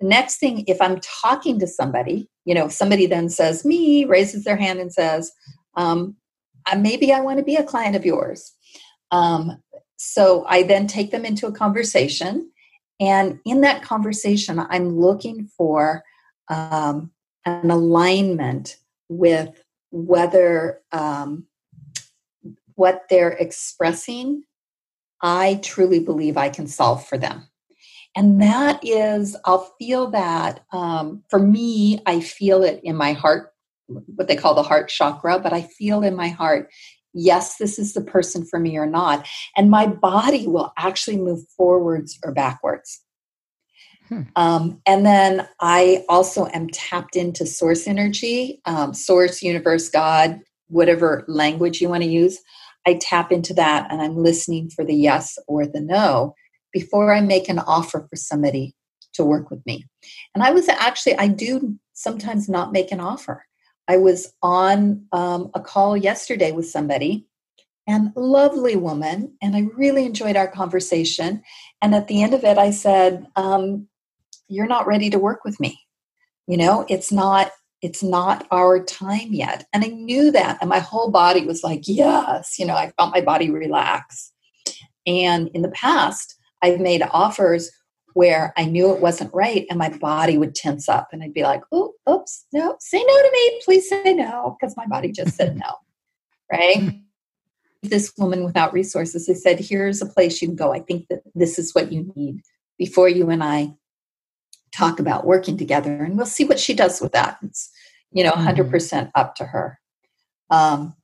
The 0.00 0.06
next 0.06 0.38
thing, 0.38 0.64
if 0.66 0.80
I'm 0.80 1.00
talking 1.00 1.58
to 1.58 1.66
somebody, 1.66 2.28
you 2.44 2.54
know, 2.54 2.68
somebody 2.68 3.06
then 3.06 3.28
says, 3.28 3.64
me, 3.64 4.04
raises 4.04 4.44
their 4.44 4.56
hand 4.56 4.78
and 4.80 4.92
says, 4.92 5.32
um, 5.76 6.16
maybe 6.76 7.12
I 7.12 7.20
want 7.20 7.38
to 7.38 7.44
be 7.44 7.56
a 7.56 7.64
client 7.64 7.96
of 7.96 8.06
yours. 8.06 8.54
Um, 9.10 9.62
so 9.96 10.44
I 10.46 10.62
then 10.62 10.86
take 10.86 11.10
them 11.10 11.24
into 11.24 11.46
a 11.46 11.52
conversation. 11.52 12.50
And 13.00 13.40
in 13.44 13.62
that 13.62 13.82
conversation, 13.82 14.58
I'm 14.58 14.98
looking 14.98 15.48
for 15.56 16.02
um, 16.48 17.10
an 17.44 17.70
alignment 17.70 18.76
with 19.08 19.62
whether 19.90 20.80
um, 20.92 21.46
what 22.74 23.04
they're 23.10 23.30
expressing, 23.30 24.44
I 25.22 25.60
truly 25.62 25.98
believe 25.98 26.36
I 26.36 26.48
can 26.48 26.66
solve 26.66 27.06
for 27.06 27.18
them. 27.18 27.48
And 28.18 28.42
that 28.42 28.80
is, 28.82 29.36
I'll 29.44 29.72
feel 29.78 30.10
that 30.10 30.64
um, 30.72 31.22
for 31.30 31.38
me, 31.38 32.02
I 32.04 32.18
feel 32.18 32.64
it 32.64 32.80
in 32.82 32.96
my 32.96 33.12
heart, 33.12 33.52
what 33.86 34.26
they 34.26 34.34
call 34.34 34.56
the 34.56 34.62
heart 34.64 34.88
chakra, 34.88 35.38
but 35.38 35.52
I 35.52 35.62
feel 35.62 36.02
in 36.02 36.16
my 36.16 36.26
heart, 36.26 36.68
yes, 37.14 37.58
this 37.58 37.78
is 37.78 37.92
the 37.94 38.00
person 38.00 38.44
for 38.44 38.58
me 38.58 38.76
or 38.76 38.86
not. 38.86 39.28
And 39.56 39.70
my 39.70 39.86
body 39.86 40.48
will 40.48 40.72
actually 40.76 41.16
move 41.16 41.44
forwards 41.56 42.18
or 42.24 42.32
backwards. 42.32 43.00
Hmm. 44.08 44.22
Um, 44.34 44.82
and 44.84 45.06
then 45.06 45.46
I 45.60 46.04
also 46.08 46.48
am 46.52 46.70
tapped 46.70 47.14
into 47.14 47.46
source 47.46 47.86
energy, 47.86 48.60
um, 48.64 48.94
source, 48.94 49.44
universe, 49.44 49.88
God, 49.88 50.40
whatever 50.66 51.24
language 51.28 51.80
you 51.80 51.88
want 51.88 52.02
to 52.02 52.08
use. 52.08 52.40
I 52.84 52.98
tap 53.00 53.30
into 53.30 53.54
that 53.54 53.86
and 53.92 54.02
I'm 54.02 54.16
listening 54.16 54.70
for 54.70 54.84
the 54.84 54.96
yes 54.96 55.38
or 55.46 55.68
the 55.68 55.80
no 55.80 56.34
before 56.72 57.12
I 57.12 57.20
make 57.20 57.48
an 57.48 57.58
offer 57.58 58.06
for 58.08 58.16
somebody 58.16 58.74
to 59.14 59.24
work 59.24 59.50
with 59.50 59.64
me. 59.66 59.86
And 60.34 60.42
I 60.44 60.50
was 60.50 60.68
actually, 60.68 61.16
I 61.16 61.28
do 61.28 61.78
sometimes 61.94 62.48
not 62.48 62.72
make 62.72 62.92
an 62.92 63.00
offer. 63.00 63.44
I 63.88 63.96
was 63.96 64.32
on 64.42 65.06
um, 65.12 65.50
a 65.54 65.60
call 65.60 65.96
yesterday 65.96 66.52
with 66.52 66.68
somebody 66.68 67.26
and 67.86 68.12
lovely 68.14 68.76
woman, 68.76 69.34
and 69.40 69.56
I 69.56 69.60
really 69.74 70.04
enjoyed 70.04 70.36
our 70.36 70.46
conversation. 70.46 71.42
And 71.80 71.94
at 71.94 72.06
the 72.06 72.22
end 72.22 72.34
of 72.34 72.44
it, 72.44 72.58
I 72.58 72.70
said, 72.70 73.26
um, 73.34 73.88
You're 74.46 74.66
not 74.66 74.86
ready 74.86 75.08
to 75.08 75.18
work 75.18 75.42
with 75.42 75.58
me. 75.58 75.80
You 76.46 76.58
know, 76.58 76.84
it's 76.88 77.10
not 77.10 77.50
it's 77.80 78.02
not 78.02 78.46
our 78.50 78.82
time 78.82 79.32
yet. 79.32 79.66
And 79.72 79.84
I 79.84 79.88
knew 79.88 80.32
that. 80.32 80.58
And 80.60 80.68
my 80.68 80.80
whole 80.80 81.10
body 81.10 81.46
was 81.46 81.62
like, 81.62 81.82
yes, 81.84 82.58
you 82.58 82.66
know, 82.66 82.74
I 82.74 82.90
felt 82.96 83.12
my 83.12 83.20
body 83.20 83.50
relax. 83.50 84.32
And 85.06 85.48
in 85.54 85.62
the 85.62 85.70
past, 85.70 86.34
I've 86.62 86.80
made 86.80 87.02
offers 87.10 87.70
where 88.14 88.52
I 88.56 88.64
knew 88.64 88.92
it 88.92 89.00
wasn't 89.00 89.32
right 89.34 89.66
and 89.70 89.78
my 89.78 89.90
body 89.90 90.38
would 90.38 90.54
tense 90.54 90.88
up 90.88 91.08
and 91.12 91.22
I'd 91.22 91.34
be 91.34 91.42
like, 91.42 91.62
oh, 91.70 91.92
oops, 92.10 92.46
no, 92.52 92.76
say 92.80 92.98
no 92.98 93.22
to 93.22 93.30
me. 93.32 93.60
Please 93.64 93.88
say 93.88 94.14
no. 94.14 94.56
Because 94.58 94.76
my 94.76 94.86
body 94.86 95.12
just 95.12 95.36
said 95.36 95.56
no. 95.56 95.74
Right. 96.50 97.00
this 97.82 98.12
woman 98.18 98.44
without 98.44 98.72
resources, 98.72 99.26
they 99.26 99.34
said, 99.34 99.60
here's 99.60 100.02
a 100.02 100.06
place 100.06 100.42
you 100.42 100.48
can 100.48 100.56
go. 100.56 100.72
I 100.72 100.80
think 100.80 101.08
that 101.08 101.20
this 101.34 101.58
is 101.58 101.74
what 101.74 101.92
you 101.92 102.12
need 102.16 102.40
before 102.76 103.08
you 103.08 103.30
and 103.30 103.44
I 103.44 103.74
talk 104.72 105.00
about 105.00 105.26
working 105.26 105.56
together 105.56 106.02
and 106.02 106.16
we'll 106.16 106.26
see 106.26 106.44
what 106.44 106.60
she 106.60 106.74
does 106.74 107.00
with 107.00 107.12
that 107.12 107.38
it's 107.42 107.70
you 108.12 108.22
know 108.22 108.32
100% 108.32 108.68
mm-hmm. 108.70 109.08
up 109.14 109.34
to 109.34 109.44
her 109.44 109.78
um, 110.50 110.94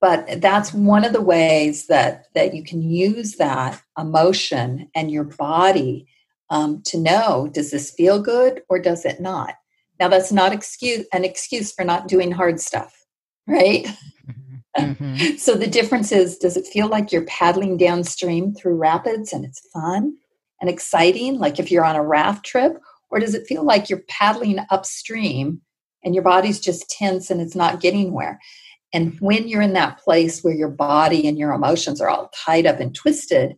but 0.00 0.40
that's 0.40 0.72
one 0.72 1.04
of 1.04 1.12
the 1.12 1.20
ways 1.20 1.86
that 1.86 2.26
that 2.34 2.54
you 2.54 2.62
can 2.62 2.82
use 2.82 3.36
that 3.36 3.80
emotion 3.98 4.88
and 4.94 5.10
your 5.10 5.24
body 5.24 6.06
um, 6.50 6.82
to 6.82 6.98
know 6.98 7.48
does 7.52 7.70
this 7.70 7.90
feel 7.90 8.20
good 8.20 8.62
or 8.68 8.78
does 8.78 9.04
it 9.04 9.20
not 9.20 9.54
now 9.98 10.08
that's 10.08 10.32
not 10.32 10.52
excuse 10.52 11.06
an 11.12 11.24
excuse 11.24 11.72
for 11.72 11.84
not 11.84 12.08
doing 12.08 12.32
hard 12.32 12.60
stuff 12.60 13.04
right 13.46 13.86
mm-hmm. 14.78 15.36
so 15.36 15.54
the 15.54 15.66
difference 15.66 16.12
is 16.12 16.38
does 16.38 16.56
it 16.56 16.66
feel 16.66 16.88
like 16.88 17.12
you're 17.12 17.26
paddling 17.26 17.76
downstream 17.76 18.54
through 18.54 18.76
rapids 18.76 19.32
and 19.32 19.44
it's 19.44 19.66
fun 19.72 20.14
and 20.60 20.68
exciting 20.68 21.38
like 21.38 21.58
if 21.58 21.70
you're 21.70 21.84
on 21.84 21.96
a 21.96 22.04
raft 22.04 22.44
trip 22.44 22.80
or 23.10 23.18
does 23.18 23.34
it 23.34 23.46
feel 23.46 23.64
like 23.64 23.90
you're 23.90 24.02
paddling 24.08 24.58
upstream 24.70 25.60
and 26.04 26.14
your 26.14 26.24
body's 26.24 26.60
just 26.60 26.88
tense 26.88 27.30
and 27.30 27.40
it's 27.40 27.56
not 27.56 27.80
getting 27.80 28.12
where? 28.12 28.38
And 28.92 29.18
when 29.20 29.48
you're 29.48 29.62
in 29.62 29.74
that 29.74 29.98
place 29.98 30.42
where 30.42 30.54
your 30.54 30.68
body 30.68 31.28
and 31.28 31.38
your 31.38 31.52
emotions 31.52 32.00
are 32.00 32.08
all 32.08 32.30
tied 32.34 32.66
up 32.66 32.80
and 32.80 32.94
twisted, 32.94 33.56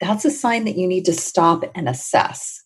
that's 0.00 0.24
a 0.24 0.30
sign 0.30 0.64
that 0.64 0.76
you 0.76 0.86
need 0.86 1.04
to 1.06 1.12
stop 1.12 1.64
and 1.74 1.88
assess. 1.88 2.62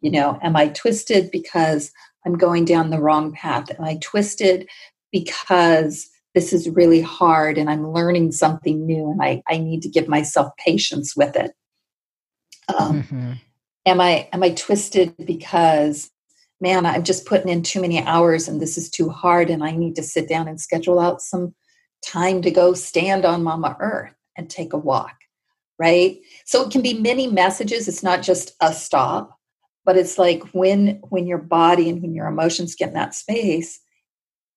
You 0.00 0.10
know, 0.10 0.38
am 0.42 0.56
I 0.56 0.68
twisted 0.68 1.30
because 1.30 1.92
I'm 2.24 2.38
going 2.38 2.64
down 2.64 2.90
the 2.90 3.00
wrong 3.00 3.32
path? 3.32 3.70
Am 3.70 3.84
I 3.84 3.98
twisted 4.00 4.68
because 5.10 6.08
this 6.34 6.52
is 6.52 6.70
really 6.70 7.00
hard 7.00 7.58
and 7.58 7.68
I'm 7.68 7.92
learning 7.92 8.32
something 8.32 8.86
new 8.86 9.10
and 9.10 9.22
I, 9.22 9.42
I 9.48 9.58
need 9.58 9.82
to 9.82 9.88
give 9.88 10.08
myself 10.08 10.52
patience 10.64 11.16
with 11.16 11.36
it? 11.36 11.52
Um, 12.76 13.02
mm-hmm 13.02 13.32
am 13.86 14.00
i 14.00 14.28
am 14.32 14.42
i 14.42 14.50
twisted 14.50 15.14
because 15.24 16.10
man 16.62 16.86
i'm 16.86 17.02
just 17.02 17.26
putting 17.26 17.48
in 17.48 17.62
too 17.62 17.80
many 17.80 18.02
hours 18.02 18.48
and 18.48 18.60
this 18.60 18.78
is 18.78 18.88
too 18.88 19.10
hard 19.10 19.50
and 19.50 19.62
i 19.62 19.72
need 19.72 19.94
to 19.94 20.02
sit 20.02 20.28
down 20.28 20.48
and 20.48 20.60
schedule 20.60 20.98
out 20.98 21.20
some 21.20 21.54
time 22.06 22.40
to 22.40 22.50
go 22.50 22.72
stand 22.72 23.24
on 23.24 23.42
mama 23.42 23.76
earth 23.80 24.14
and 24.36 24.48
take 24.48 24.72
a 24.72 24.78
walk 24.78 25.14
right? 25.78 26.18
So 26.44 26.62
it 26.62 26.70
can 26.70 26.82
be 26.82 26.94
many 26.94 27.26
messages. 27.26 27.88
It's 27.88 28.04
not 28.04 28.22
just 28.22 28.52
a 28.60 28.72
stop 28.72 29.36
but 29.84 29.96
it's 29.96 30.18
like 30.18 30.42
when 30.54 31.00
when 31.08 31.26
your 31.26 31.38
body 31.38 31.88
and 31.88 32.02
when 32.02 32.14
your 32.14 32.26
emotions 32.26 32.74
get 32.74 32.88
in 32.88 32.94
that 32.94 33.14
space 33.14 33.80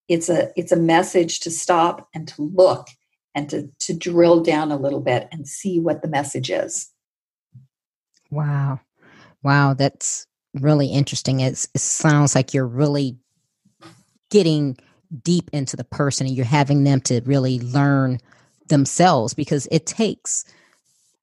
it's 0.08 0.30
a 0.30 0.52
it's 0.56 0.72
a 0.72 0.78
message 0.78 1.40
to 1.40 1.50
stop 1.50 2.08
and 2.14 2.28
to 2.28 2.42
look 2.42 2.88
and 3.34 3.50
to 3.50 3.70
to 3.80 3.94
drill 3.94 4.42
down 4.42 4.72
a 4.72 4.78
little 4.78 5.02
bit 5.02 5.28
and 5.32 5.48
see 5.48 5.80
what 5.80 6.02
the 6.02 6.08
message 6.08 6.52
is. 6.52 6.92
Wow. 8.30 8.80
Wow, 9.42 9.74
that's 9.74 10.28
really 10.62 10.88
interesting. 10.88 11.40
It's, 11.40 11.68
it 11.74 11.82
sounds 11.82 12.36
like 12.36 12.54
you're 12.54 12.68
really 12.68 13.18
getting 14.30 14.78
deep 15.24 15.50
into 15.54 15.76
the 15.76 15.84
person 15.84 16.28
and 16.28 16.36
you're 16.36 16.46
having 16.46 16.84
them 16.84 17.00
to 17.02 17.22
really 17.26 17.60
learn 17.60 18.20
themselves 18.68 19.34
because 19.34 19.68
it 19.72 19.86
takes 19.86 20.46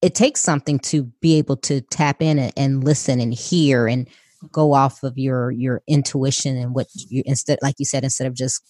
it 0.00 0.14
takes 0.14 0.40
something 0.40 0.78
to 0.80 1.04
be 1.20 1.38
able 1.38 1.56
to 1.56 1.80
tap 1.80 2.20
in 2.20 2.38
and, 2.38 2.52
and 2.56 2.84
listen 2.84 3.20
and 3.20 3.34
hear 3.34 3.86
and 3.86 4.08
go 4.50 4.72
off 4.72 5.02
of 5.02 5.18
your 5.18 5.50
your 5.50 5.82
intuition 5.86 6.56
and 6.56 6.74
what 6.74 6.86
you 6.94 7.22
instead 7.26 7.58
like 7.62 7.76
you 7.78 7.84
said 7.84 8.04
instead 8.04 8.26
of 8.26 8.34
just 8.34 8.62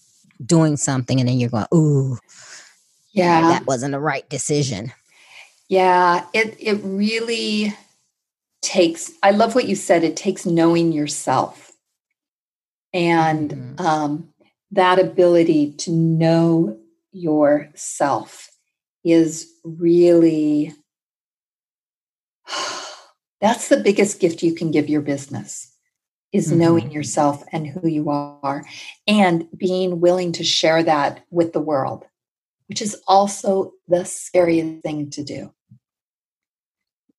doing 0.45 0.77
something 0.77 1.21
and 1.21 1.29
then 1.29 1.39
you're 1.39 1.51
going 1.51 1.67
ooh 1.75 2.17
yeah 3.13 3.43
that 3.43 3.67
wasn't 3.67 3.93
the 3.93 4.01
right 4.01 4.29
decision 4.29 4.93
yeah 5.69 6.25
it 6.33 6.57
it 6.59 6.81
really 6.83 7.75
takes 8.63 9.13
i 9.23 9.31
love 9.31 9.55
what 9.55 9.69
you 9.69 9.75
said 9.75 10.05
it 10.05 10.17
takes 10.17 10.47
knowing 10.47 10.93
yourself 10.93 11.73
and 12.95 13.51
mm-hmm. 13.51 13.87
um, 13.87 14.29
that 14.71 14.99
ability 14.99 15.73
to 15.73 15.91
know 15.91 16.79
yourself 17.13 18.51
is 19.05 19.53
really 19.65 20.73
that's 23.41 23.69
the 23.69 23.79
biggest 23.79 24.21
gift 24.21 24.43
you 24.43 24.55
can 24.55 24.71
give 24.71 24.89
your 24.89 25.03
business 25.03 25.69
is 26.33 26.49
mm-hmm. 26.49 26.61
knowing 26.61 26.91
yourself 26.91 27.43
and 27.53 27.67
who 27.67 27.89
you 27.89 28.09
are 28.09 28.65
and 29.07 29.47
being 29.57 30.01
willing 30.01 30.33
to 30.33 30.45
share 30.45 30.83
that 30.83 31.25
with 31.31 31.53
the 31.53 31.61
world 31.61 32.05
which 32.69 32.81
is 32.81 32.97
also 33.07 33.73
the 33.89 34.05
scariest 34.05 34.83
thing 34.83 35.11
to 35.11 35.23
do 35.23 35.53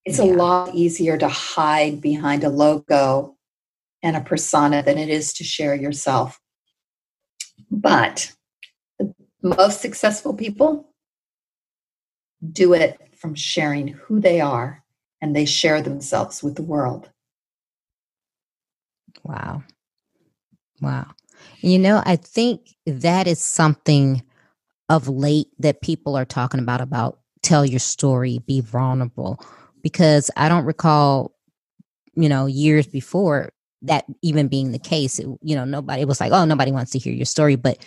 it's 0.05 0.19
yeah. 0.19 0.25
a 0.25 0.31
lot 0.33 0.75
easier 0.75 1.17
to 1.17 1.27
hide 1.27 2.01
behind 2.01 2.43
a 2.43 2.49
logo 2.49 3.35
and 4.01 4.17
a 4.17 4.21
persona 4.21 4.83
than 4.83 4.97
it 4.97 5.09
is 5.09 5.33
to 5.33 5.43
share 5.43 5.75
yourself. 5.75 6.39
But 7.71 8.33
the 8.99 9.13
most 9.41 9.81
successful 9.81 10.33
people 10.33 10.89
do 12.51 12.73
it 12.73 12.99
from 13.15 13.35
sharing 13.35 13.87
who 13.87 14.19
they 14.19 14.41
are 14.41 14.83
and 15.21 15.33
they 15.33 15.45
share 15.45 15.81
themselves 15.81 16.43
with 16.43 16.55
the 16.55 16.61
world. 16.61 17.09
Wow. 19.23 19.63
Wow. 20.81 21.11
You 21.61 21.79
know, 21.79 22.03
I 22.05 22.17
think 22.17 22.75
that 22.85 23.25
is 23.25 23.39
something 23.39 24.21
of 24.89 25.07
late 25.07 25.47
that 25.59 25.81
people 25.81 26.17
are 26.17 26.25
talking 26.25 26.59
about 26.59 26.81
about 26.81 27.19
tell 27.41 27.65
your 27.65 27.79
story, 27.79 28.39
be 28.45 28.59
vulnerable 28.59 29.39
because 29.83 30.31
I 30.35 30.49
don't 30.49 30.65
recall, 30.65 31.35
you 32.15 32.29
know, 32.29 32.47
years 32.47 32.87
before 32.87 33.51
that 33.83 34.05
even 34.21 34.47
being 34.47 34.71
the 34.71 34.79
case. 34.79 35.19
It, 35.19 35.27
you 35.41 35.55
know, 35.55 35.65
nobody 35.65 36.05
was 36.05 36.19
like, 36.19 36.31
oh, 36.31 36.45
nobody 36.45 36.71
wants 36.71 36.91
to 36.91 36.99
hear 36.99 37.13
your 37.13 37.25
story. 37.25 37.55
But 37.55 37.77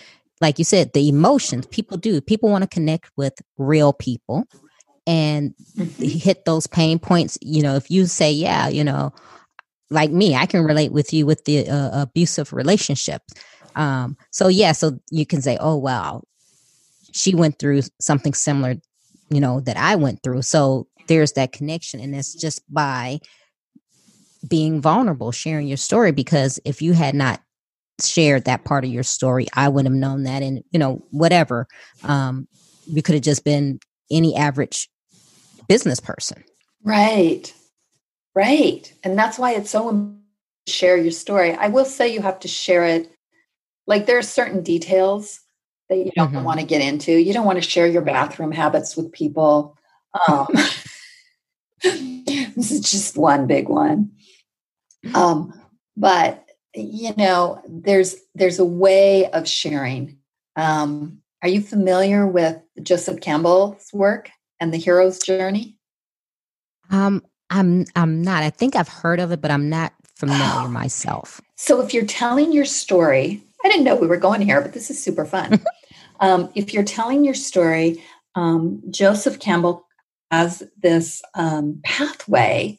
like 0.40 0.58
you 0.58 0.64
said, 0.64 0.92
the 0.92 1.08
emotions 1.08 1.66
people 1.66 1.96
do, 1.96 2.20
people 2.20 2.50
want 2.50 2.62
to 2.62 2.68
connect 2.68 3.10
with 3.16 3.40
real 3.56 3.92
people 3.92 4.46
and 5.06 5.54
mm-hmm. 5.76 6.04
hit 6.04 6.44
those 6.44 6.66
pain 6.66 6.98
points. 6.98 7.38
You 7.40 7.62
know, 7.62 7.76
if 7.76 7.90
you 7.90 8.06
say, 8.06 8.30
yeah, 8.30 8.68
you 8.68 8.84
know, 8.84 9.12
like 9.88 10.10
me, 10.10 10.34
I 10.34 10.46
can 10.46 10.64
relate 10.64 10.92
with 10.92 11.12
you 11.12 11.26
with 11.26 11.44
the 11.44 11.68
uh, 11.68 12.02
abusive 12.02 12.52
relationships. 12.52 13.32
Um, 13.74 14.16
so 14.30 14.48
yeah, 14.48 14.72
so 14.72 14.98
you 15.10 15.24
can 15.24 15.40
say, 15.42 15.56
oh 15.60 15.76
wow, 15.76 16.22
she 17.12 17.34
went 17.34 17.58
through 17.58 17.82
something 18.00 18.34
similar, 18.34 18.76
you 19.30 19.40
know, 19.40 19.60
that 19.60 19.76
I 19.76 19.96
went 19.96 20.22
through. 20.22 20.42
So 20.42 20.88
there's 21.08 21.32
that 21.32 21.52
connection 21.52 22.00
and 22.00 22.14
it's 22.14 22.34
just 22.34 22.62
by 22.72 23.18
being 24.48 24.80
vulnerable 24.80 25.32
sharing 25.32 25.66
your 25.66 25.76
story 25.76 26.12
because 26.12 26.60
if 26.64 26.80
you 26.80 26.92
had 26.92 27.14
not 27.14 27.40
shared 28.02 28.44
that 28.44 28.64
part 28.64 28.84
of 28.84 28.90
your 28.90 29.02
story 29.02 29.46
i 29.54 29.68
wouldn't 29.68 29.92
have 29.92 29.98
known 29.98 30.24
that 30.24 30.42
and 30.42 30.62
you 30.70 30.78
know 30.78 31.02
whatever 31.10 31.66
um 32.04 32.46
you 32.86 33.02
could 33.02 33.14
have 33.14 33.24
just 33.24 33.44
been 33.44 33.80
any 34.10 34.36
average 34.36 34.88
business 35.68 36.00
person. 36.00 36.44
Right. 36.82 37.52
Right. 38.34 38.92
And 39.02 39.18
that's 39.18 39.38
why 39.38 39.52
it's 39.52 39.70
so 39.70 39.88
important 39.88 40.22
to 40.66 40.72
share 40.72 40.96
your 40.96 41.12
story. 41.12 41.54
I 41.54 41.68
will 41.68 41.84
say 41.84 42.12
you 42.12 42.22
have 42.22 42.40
to 42.40 42.48
share 42.48 42.84
it. 42.84 43.10
Like 43.86 44.06
there 44.06 44.18
are 44.18 44.22
certain 44.22 44.62
details 44.62 45.40
that 45.88 45.96
you 45.96 46.10
don't 46.16 46.32
mm-hmm. 46.32 46.44
want 46.44 46.60
to 46.60 46.66
get 46.66 46.82
into. 46.82 47.12
You 47.12 47.32
don't 47.32 47.46
want 47.46 47.62
to 47.62 47.68
share 47.68 47.86
your 47.86 48.02
bathroom 48.02 48.52
habits 48.52 48.96
with 48.96 49.12
people. 49.12 49.76
Um, 50.28 50.48
this 51.82 52.70
is 52.70 52.80
just 52.80 53.16
one 53.16 53.46
big 53.46 53.68
one. 53.68 54.12
Um, 55.14 55.52
but 55.96 56.44
you 56.74 57.14
know, 57.16 57.62
there's 57.68 58.16
there's 58.34 58.58
a 58.58 58.64
way 58.64 59.30
of 59.30 59.48
sharing. 59.48 60.18
Um, 60.56 61.20
are 61.42 61.48
you 61.48 61.60
familiar 61.60 62.26
with 62.26 62.60
Joseph 62.82 63.20
Campbell's 63.20 63.90
work 63.92 64.30
and 64.60 64.72
the 64.72 64.78
hero's 64.78 65.18
journey? 65.18 65.76
Um, 66.90 67.22
I'm 67.50 67.86
I'm 67.94 68.22
not. 68.22 68.42
I 68.42 68.50
think 68.50 68.76
I've 68.76 68.88
heard 68.88 69.20
of 69.20 69.32
it, 69.32 69.40
but 69.40 69.50
I'm 69.50 69.68
not 69.68 69.92
familiar 70.16 70.68
myself. 70.68 71.40
So 71.56 71.80
if 71.80 71.92
you're 71.92 72.06
telling 72.06 72.52
your 72.52 72.64
story, 72.64 73.42
I 73.64 73.68
didn't 73.68 73.84
know 73.84 73.96
we 73.96 74.06
were 74.06 74.16
going 74.16 74.40
here, 74.40 74.60
but 74.60 74.72
this 74.72 74.90
is 74.90 75.02
super 75.02 75.24
fun. 75.24 75.60
um, 76.20 76.50
if 76.54 76.72
you're 76.72 76.84
telling 76.84 77.24
your 77.24 77.34
story, 77.34 78.02
um, 78.34 78.82
Joseph 78.90 79.38
Campbell 79.38 79.85
as 80.30 80.62
this 80.82 81.22
um, 81.34 81.80
pathway 81.84 82.78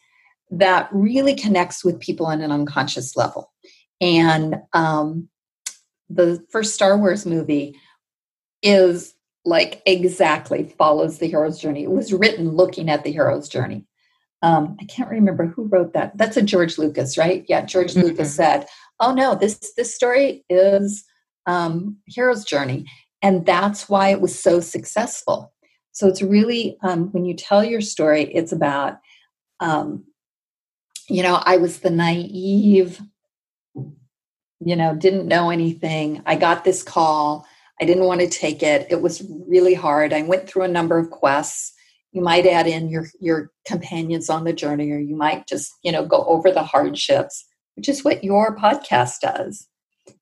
that 0.52 0.90
really 0.92 1.36
connects 1.36 1.84
with 1.84 2.00
people 2.00 2.26
on 2.26 2.42
an 2.42 2.52
unconscious 2.52 3.16
level. 3.16 3.52
And 4.00 4.58
um, 4.74 5.30
the 6.10 6.44
first 6.52 6.74
Star 6.74 6.98
Wars 6.98 7.26
movie 7.26 7.80
is 8.62 9.14
like 9.46 9.82
exactly 9.86 10.64
follows 10.78 11.20
the 11.20 11.28
hero's 11.28 11.60
journey. 11.60 11.84
It 11.84 11.92
was 11.92 12.14
written 12.14 12.52
looking 12.52 12.90
at 12.90 13.04
the 13.04 13.12
hero's 13.12 13.48
journey. 13.48 13.86
Um, 14.42 14.78
I 14.80 14.86
can't 14.86 15.10
remember 15.10 15.48
who 15.48 15.64
wrote 15.64 15.94
that. 15.94 16.18
That's 16.18 16.38
a 16.38 16.42
George 16.42 16.78
Lucas, 16.78 17.18
right? 17.18 17.44
Yeah, 17.48 17.66
George 17.66 17.94
mm-hmm. 17.94 18.08
Lucas 18.08 18.36
said, 18.36 18.68
"Oh 19.00 19.14
no, 19.14 19.36
this 19.36 19.74
this 19.76 19.96
story 19.96 20.46
is 20.50 21.04
um, 21.48 21.98
hero's 22.06 22.46
journey," 22.46 22.86
and 23.22 23.46
that's 23.46 23.90
why 23.90 24.10
it 24.10 24.22
was 24.22 24.38
so 24.38 24.60
successful. 24.60 25.54
So 25.98 26.08
it's 26.08 26.22
really 26.22 26.78
um, 26.84 27.12
when 27.12 27.26
you 27.26 27.34
tell 27.34 27.64
your 27.64 27.82
story, 27.82 28.32
it's 28.32 28.52
about, 28.52 29.00
um, 29.60 30.04
you 31.10 31.24
know, 31.24 31.42
I 31.44 31.58
was 31.58 31.80
the 31.80 31.90
naive, 31.90 33.02
you 33.74 34.76
know, 34.76 34.94
didn't 34.94 35.28
know 35.28 35.50
anything. 35.50 36.22
I 36.28 36.36
got 36.36 36.64
this 36.64 36.84
call. 36.84 37.48
I 37.82 37.86
didn't 37.86 38.04
want 38.04 38.22
to 38.22 38.30
take 38.30 38.62
it. 38.62 38.86
It 38.92 39.02
was 39.02 39.26
really 39.48 39.74
hard. 39.74 40.14
I 40.14 40.22
went 40.22 40.48
through 40.48 40.66
a 40.66 40.68
number 40.68 41.00
of 41.00 41.10
quests. 41.10 41.74
You 42.12 42.22
might 42.22 42.46
add 42.46 42.68
in 42.68 42.90
your 42.90 43.08
your 43.20 43.50
companions 43.66 44.30
on 44.30 44.44
the 44.44 44.54
journey, 44.54 44.92
or 44.92 45.00
you 45.00 45.16
might 45.16 45.48
just, 45.48 45.74
you 45.84 45.92
know, 45.92 46.06
go 46.06 46.24
over 46.26 46.52
the 46.52 46.62
hardships, 46.62 47.44
which 47.76 47.90
is 47.90 48.04
what 48.04 48.24
your 48.24 48.56
podcast 48.56 49.22
does, 49.24 49.68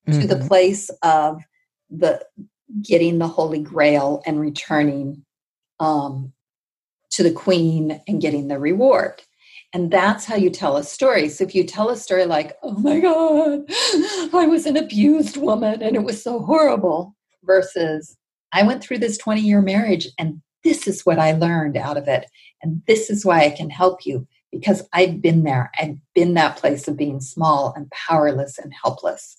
mm-hmm. 0.07 0.21
to 0.21 0.25
the 0.25 0.35
mm-hmm. 0.35 0.47
place 0.47 0.89
of 1.03 1.41
the 1.89 2.25
getting 2.81 3.17
the 3.17 3.27
holy 3.27 3.59
grail 3.59 4.23
and 4.25 4.39
returning 4.39 5.24
um, 5.79 6.33
to 7.11 7.23
the 7.23 7.31
queen 7.31 8.01
and 8.07 8.21
getting 8.21 8.47
the 8.47 8.59
reward. 8.59 9.21
And 9.73 9.91
that's 9.91 10.25
how 10.25 10.35
you 10.35 10.49
tell 10.49 10.77
a 10.77 10.83
story. 10.83 11.27
So 11.27 11.43
if 11.43 11.53
you 11.53 11.65
tell 11.65 11.89
a 11.89 11.97
story 11.97 12.25
like, 12.25 12.55
oh 12.63 12.77
my 12.79 12.99
God, 12.99 13.63
I 14.33 14.47
was 14.47 14.65
an 14.65 14.77
abused 14.77 15.37
woman 15.37 15.81
and 15.81 15.95
it 15.95 16.03
was 16.03 16.23
so 16.23 16.39
horrible, 16.39 17.15
versus 17.45 18.17
I 18.51 18.63
went 18.63 18.83
through 18.83 18.99
this 18.99 19.17
20 19.17 19.41
year 19.41 19.61
marriage 19.61 20.07
and 20.17 20.41
this 20.63 20.87
is 20.87 21.05
what 21.05 21.19
I 21.19 21.33
learned 21.33 21.77
out 21.77 21.97
of 21.97 22.07
it. 22.07 22.25
And 22.61 22.81
this 22.87 23.09
is 23.09 23.25
why 23.25 23.45
I 23.45 23.49
can 23.51 23.69
help 23.69 24.05
you 24.05 24.27
because 24.51 24.87
I've 24.93 25.21
been 25.21 25.43
there. 25.43 25.69
I've 25.79 25.97
been 26.13 26.33
that 26.35 26.57
place 26.57 26.87
of 26.87 26.97
being 26.97 27.19
small 27.19 27.73
and 27.75 27.91
powerless 27.91 28.57
and 28.57 28.73
helpless. 28.81 29.37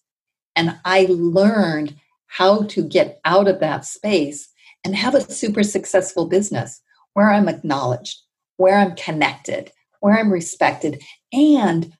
And 0.54 0.78
I 0.84 1.06
learned 1.10 1.96
how 2.26 2.64
to 2.64 2.84
get 2.84 3.20
out 3.24 3.48
of 3.48 3.60
that 3.60 3.84
space 3.84 4.48
and 4.86 4.94
have 4.94 5.16
a 5.16 5.32
super 5.32 5.64
successful 5.64 6.26
business 6.26 6.80
where 7.14 7.32
I'm 7.32 7.48
acknowledged, 7.48 8.20
where 8.56 8.78
I'm 8.78 8.94
connected, 8.94 9.72
where 9.98 10.16
I'm 10.16 10.32
respected, 10.32 11.02
and 11.32 11.92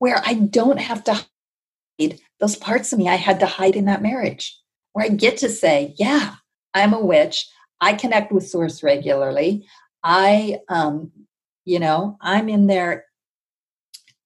where 0.00 0.20
I 0.22 0.34
don't 0.34 0.78
have 0.78 1.02
to 1.04 1.14
hide 1.98 2.20
those 2.38 2.54
parts 2.54 2.92
of 2.92 2.98
me 2.98 3.08
I 3.08 3.14
had 3.14 3.40
to 3.40 3.46
hide 3.46 3.74
in 3.74 3.86
that 3.86 4.02
marriage, 4.02 4.54
where 4.92 5.06
I 5.06 5.08
get 5.08 5.38
to 5.38 5.48
say, 5.48 5.94
yeah, 5.98 6.34
I'm 6.74 6.92
a 6.92 7.00
witch. 7.00 7.48
I 7.80 7.94
connect 7.94 8.30
with 8.32 8.46
source 8.46 8.82
regularly. 8.82 9.66
I, 10.04 10.58
um, 10.68 11.12
you 11.64 11.78
know, 11.78 12.18
I'm 12.20 12.50
in 12.50 12.66
there 12.66 13.06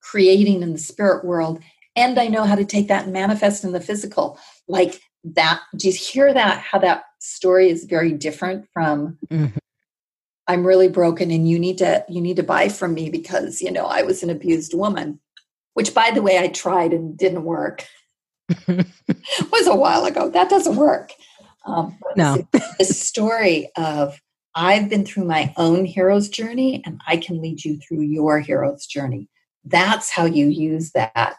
creating 0.03 0.63
in 0.63 0.73
the 0.73 0.79
spirit 0.79 1.25
world, 1.25 1.63
and 1.95 2.19
I 2.19 2.27
know 2.27 2.43
how 2.43 2.57
to 2.57 2.65
take 2.65 2.89
that 2.89 3.05
and 3.05 3.13
manifest 3.13 3.63
in 3.63 3.71
the 3.71 3.81
physical. 3.81 4.37
Like 4.67 5.01
that, 5.23 5.61
do 5.77 5.87
you 5.89 5.95
hear 5.95 6.35
that? 6.35 6.61
How 6.61 6.81
that 6.81 7.05
story 7.21 7.71
is 7.71 7.85
very 7.85 8.13
different 8.13 8.67
from 8.73 9.19
mm-hmm. 9.29 9.57
i'm 10.49 10.67
really 10.67 10.89
broken 10.89 11.31
and 11.31 11.49
you 11.49 11.59
need 11.59 11.79
to 11.79 12.05
you 12.09 12.21
need 12.21 12.37
to 12.37 12.43
buy 12.43 12.69
from 12.69 12.95
me 12.95 13.11
because 13.11 13.63
you 13.63 13.71
know 13.71 13.87
i 13.87 14.03
was 14.03 14.23
an 14.23 14.31
abused 14.31 14.75
woman 14.75 15.21
which 15.75 15.95
by 15.95 16.11
the 16.11 16.23
way 16.23 16.39
i 16.39 16.49
tried 16.49 16.93
and 16.93 17.17
didn't 17.17 17.45
work. 17.45 17.87
It 19.09 19.51
was 19.53 19.67
a 19.67 19.77
while 19.77 20.05
ago. 20.05 20.29
That 20.29 20.51
doesn't 20.51 20.77
work. 20.77 21.13
Um, 21.65 21.97
no. 22.17 22.47
the 22.53 22.85
story 22.85 23.71
of 23.77 24.21
i've 24.55 24.89
been 24.89 25.05
through 25.05 25.25
my 25.25 25.55
own 25.57 25.85
hero's 25.85 26.29
journey 26.29 26.83
and 26.85 27.01
i 27.07 27.17
can 27.17 27.41
lead 27.41 27.65
you 27.65 27.79
through 27.79 28.01
your 28.01 28.41
hero's 28.41 28.87
journey. 28.87 29.29
That's 29.65 30.11
how 30.11 30.25
you 30.25 30.49
use 30.49 30.93
that 30.93 31.37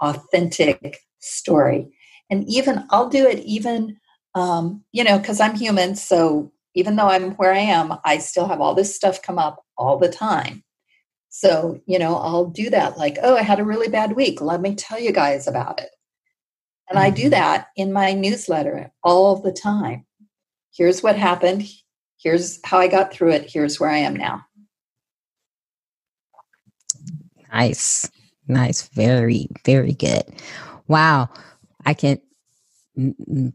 authentic 0.00 0.98
story. 1.18 1.94
And 2.30 2.48
even 2.48 2.84
i'll 2.90 3.08
do 3.08 3.26
it 3.26 3.40
even 3.40 3.98
um, 4.34 4.84
you 4.92 5.04
know, 5.04 5.18
because 5.18 5.40
I'm 5.40 5.56
human. 5.56 5.96
So 5.96 6.52
even 6.74 6.96
though 6.96 7.08
I'm 7.08 7.32
where 7.32 7.52
I 7.52 7.58
am, 7.58 7.94
I 8.04 8.18
still 8.18 8.46
have 8.46 8.60
all 8.60 8.74
this 8.74 8.94
stuff 8.94 9.22
come 9.22 9.38
up 9.38 9.64
all 9.76 9.98
the 9.98 10.08
time. 10.08 10.62
So, 11.28 11.80
you 11.86 11.98
know, 11.98 12.16
I'll 12.16 12.46
do 12.46 12.70
that 12.70 12.96
like, 12.96 13.18
oh, 13.22 13.36
I 13.36 13.42
had 13.42 13.60
a 13.60 13.64
really 13.64 13.88
bad 13.88 14.12
week. 14.12 14.40
Let 14.40 14.60
me 14.60 14.74
tell 14.74 14.98
you 14.98 15.12
guys 15.12 15.46
about 15.46 15.80
it. 15.80 15.90
And. 16.88 16.98
I 16.98 17.10
do 17.10 17.22
mm-hmm. 17.22 17.30
that 17.30 17.68
in 17.76 17.92
my 17.92 18.12
newsletter 18.12 18.90
all 19.02 19.36
the 19.36 19.52
time. 19.52 20.06
Here's 20.74 21.02
what 21.02 21.16
happened. 21.16 21.68
Here's 22.16 22.60
how 22.64 22.78
I 22.78 22.88
got 22.88 23.12
through 23.12 23.32
it. 23.32 23.50
Here's 23.50 23.78
where 23.78 23.90
I 23.90 23.98
am 23.98 24.16
now. 24.16 24.44
Nice. 27.52 28.10
Nice. 28.46 28.88
Very, 28.88 29.48
very 29.64 29.92
good. 29.92 30.22
Wow. 30.86 31.28
I 31.84 31.94
can 31.94 32.20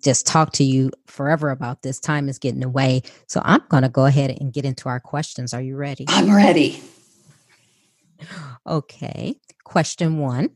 just 0.01 0.25
talk 0.25 0.53
to 0.53 0.63
you 0.63 0.91
forever 1.07 1.49
about 1.49 1.81
this. 1.81 1.99
Time 1.99 2.29
is 2.29 2.39
getting 2.39 2.63
away. 2.63 3.01
So 3.27 3.41
I'm 3.43 3.61
going 3.69 3.83
to 3.83 3.89
go 3.89 4.05
ahead 4.05 4.37
and 4.39 4.53
get 4.53 4.65
into 4.65 4.89
our 4.89 4.99
questions. 4.99 5.53
Are 5.53 5.61
you 5.61 5.75
ready? 5.75 6.05
I'm 6.07 6.33
ready. 6.33 6.81
Okay. 8.65 9.35
Question 9.65 10.19
one 10.19 10.49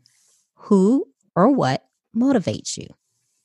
Who 0.56 1.08
or 1.36 1.50
what 1.52 1.86
motivates 2.16 2.78
you? 2.78 2.88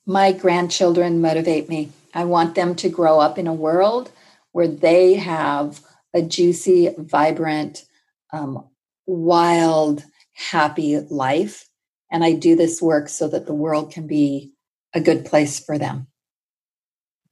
My 0.06 0.32
grandchildren 0.32 1.20
motivate 1.20 1.68
me. 1.68 1.90
I 2.14 2.24
want 2.24 2.54
them 2.54 2.74
to 2.76 2.88
grow 2.88 3.18
up 3.18 3.38
in 3.38 3.46
a 3.46 3.54
world 3.54 4.10
where 4.52 4.68
they 4.68 5.14
have 5.14 5.80
a 6.14 6.22
juicy, 6.22 6.94
vibrant, 6.98 7.84
um, 8.32 8.68
wild, 9.06 10.04
happy 10.34 10.98
life. 10.98 11.68
And 12.10 12.22
I 12.22 12.32
do 12.32 12.54
this 12.54 12.82
work 12.82 13.08
so 13.08 13.28
that 13.28 13.46
the 13.46 13.54
world 13.54 13.90
can 13.92 14.06
be 14.06 14.52
a 14.94 15.00
good 15.00 15.24
place 15.24 15.58
for 15.58 15.78
them. 15.78 16.06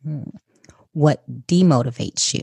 Hmm. 0.04 0.30
What 0.92 1.22
demotivates 1.46 2.34
you? 2.34 2.42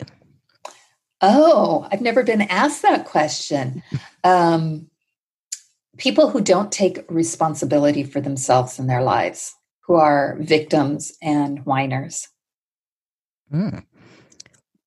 Oh, 1.21 1.87
I've 1.91 2.01
never 2.01 2.23
been 2.23 2.41
asked 2.41 2.81
that 2.83 3.05
question. 3.05 3.83
Um, 4.23 4.89
people 5.97 6.29
who 6.29 6.41
don't 6.41 6.69
take 6.69 7.05
responsibility 7.07 8.03
for 8.03 8.19
themselves 8.19 8.77
in 8.77 8.87
their 8.87 9.01
lives, 9.01 9.55
who 9.81 9.95
are 9.95 10.37
victims 10.41 11.13
and 11.21 11.65
whiners. 11.65 12.27
Mm. 13.53 13.85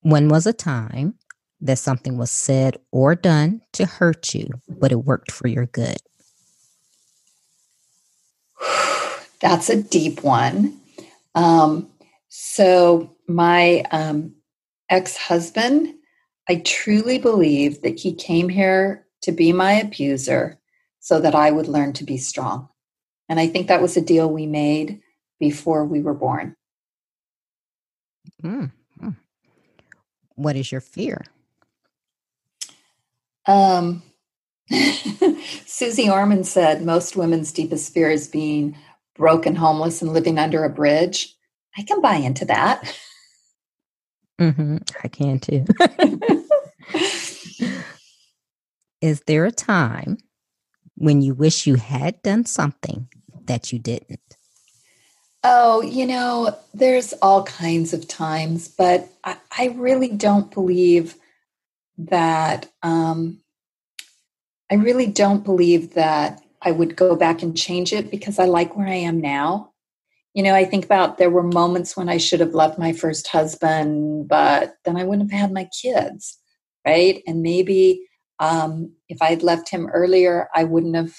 When 0.01 0.29
was 0.29 0.45
a 0.45 0.53
time 0.53 1.15
that 1.59 1.79
something 1.79 2.17
was 2.17 2.29
said 2.29 2.77
or 2.91 3.15
done 3.15 3.61
to 3.73 3.87
hurt 3.87 4.35
you, 4.35 4.47
but 4.69 4.91
it 4.91 5.05
worked 5.05 5.31
for 5.31 5.47
your 5.47 5.65
good? 5.65 5.97
That's 9.41 9.69
a 9.69 9.81
deep 9.81 10.23
one. 10.23 10.79
Um, 11.35 11.89
so, 12.29 13.15
my 13.27 13.83
um, 13.91 14.35
ex 14.89 15.17
husband, 15.17 15.93
I 16.47 16.61
truly 16.65 17.17
believe 17.17 17.81
that 17.81 17.99
he 17.99 18.13
came 18.13 18.49
here 18.49 19.05
to 19.21 19.31
be 19.31 19.51
my 19.53 19.73
abuser 19.73 20.59
so 20.99 21.19
that 21.19 21.35
I 21.35 21.51
would 21.51 21.67
learn 21.67 21.93
to 21.93 22.03
be 22.03 22.17
strong. 22.17 22.69
And 23.29 23.39
I 23.39 23.47
think 23.47 23.67
that 23.67 23.81
was 23.81 23.97
a 23.97 24.01
deal 24.01 24.29
we 24.29 24.45
made 24.45 25.01
before 25.39 25.85
we 25.85 26.01
were 26.01 26.13
born. 26.13 26.55
Mm. 28.43 28.71
What 30.35 30.55
is 30.55 30.71
your 30.71 30.81
fear? 30.81 31.23
Um, 33.45 34.01
Suze 35.65 36.09
Orman 36.09 36.43
said 36.43 36.83
most 36.83 37.15
women's 37.15 37.51
deepest 37.51 37.93
fear 37.93 38.09
is 38.09 38.27
being 38.27 38.77
broken, 39.21 39.55
homeless, 39.55 40.01
and 40.01 40.13
living 40.13 40.39
under 40.39 40.63
a 40.63 40.69
bridge. 40.69 41.35
I 41.77 41.83
can 41.83 42.01
buy 42.01 42.15
into 42.15 42.43
that. 42.45 42.83
Mm-hmm. 44.41 44.77
I 45.03 45.07
can 45.09 45.39
too. 45.39 45.63
Is 49.01 49.21
there 49.27 49.45
a 49.45 49.51
time 49.51 50.17
when 50.95 51.21
you 51.21 51.35
wish 51.35 51.67
you 51.67 51.75
had 51.75 52.19
done 52.23 52.47
something 52.47 53.09
that 53.45 53.71
you 53.71 53.77
didn't? 53.77 54.37
Oh, 55.43 55.83
you 55.83 56.07
know, 56.07 56.57
there's 56.73 57.13
all 57.21 57.43
kinds 57.43 57.93
of 57.93 58.07
times, 58.07 58.69
but 58.69 59.07
I, 59.23 59.37
I 59.55 59.67
really 59.75 60.09
don't 60.09 60.51
believe 60.51 61.13
that. 61.99 62.71
Um, 62.81 63.37
I 64.71 64.75
really 64.75 65.05
don't 65.05 65.43
believe 65.43 65.93
that 65.93 66.41
I 66.61 66.71
would 66.71 66.95
go 66.95 67.15
back 67.15 67.41
and 67.41 67.57
change 67.57 67.93
it 67.93 68.11
because 68.11 68.39
I 68.39 68.45
like 68.45 68.75
where 68.75 68.87
I 68.87 68.95
am 68.95 69.19
now. 69.19 69.71
You 70.33 70.43
know, 70.43 70.55
I 70.55 70.63
think 70.63 70.85
about 70.85 71.17
there 71.17 71.29
were 71.29 71.43
moments 71.43 71.97
when 71.97 72.07
I 72.07 72.17
should 72.17 72.39
have 72.39 72.53
left 72.53 72.79
my 72.79 72.93
first 72.93 73.27
husband, 73.27 74.27
but 74.27 74.75
then 74.85 74.95
I 74.95 75.03
wouldn't 75.03 75.31
have 75.31 75.39
had 75.41 75.51
my 75.51 75.67
kids, 75.81 76.37
right? 76.85 77.21
And 77.27 77.41
maybe 77.41 78.07
um, 78.39 78.93
if 79.09 79.21
I 79.21 79.27
had 79.27 79.43
left 79.43 79.69
him 79.69 79.87
earlier, 79.87 80.47
I 80.55 80.63
wouldn't 80.63 80.95
have 80.95 81.13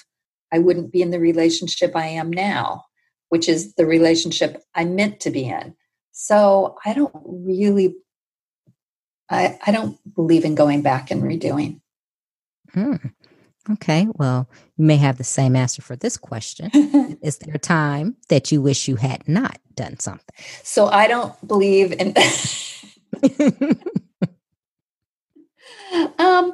I 0.51 0.59
wouldn't 0.59 0.91
be 0.91 1.01
in 1.01 1.09
the 1.09 1.19
relationship 1.19 1.95
I 1.95 2.05
am 2.05 2.29
now, 2.29 2.85
which 3.29 3.49
is 3.49 3.73
the 3.73 3.87
relationship 3.87 4.61
I 4.75 4.85
meant 4.85 5.19
to 5.21 5.31
be 5.31 5.45
in. 5.45 5.75
So 6.11 6.77
I 6.85 6.93
don't 6.93 7.11
really, 7.25 7.95
I, 9.31 9.57
I 9.65 9.71
don't 9.71 9.97
believe 10.13 10.45
in 10.45 10.53
going 10.53 10.83
back 10.83 11.09
and 11.09 11.23
redoing. 11.23 11.81
Hmm. 12.71 12.97
Okay, 13.71 14.07
well, 14.15 14.49
you 14.77 14.85
may 14.85 14.97
have 14.97 15.17
the 15.17 15.23
same 15.23 15.55
answer 15.55 15.81
for 15.81 15.95
this 15.95 16.17
question. 16.17 16.69
Is 17.21 17.37
there 17.37 17.55
a 17.55 17.59
time 17.59 18.17
that 18.27 18.51
you 18.51 18.61
wish 18.61 18.89
you 18.89 18.97
had 18.97 19.27
not 19.27 19.57
done 19.75 19.99
something? 19.99 20.35
So 20.63 20.87
I 20.87 21.07
don't 21.07 21.47
believe 21.47 21.93
in. 21.93 22.13
um, 26.19 26.53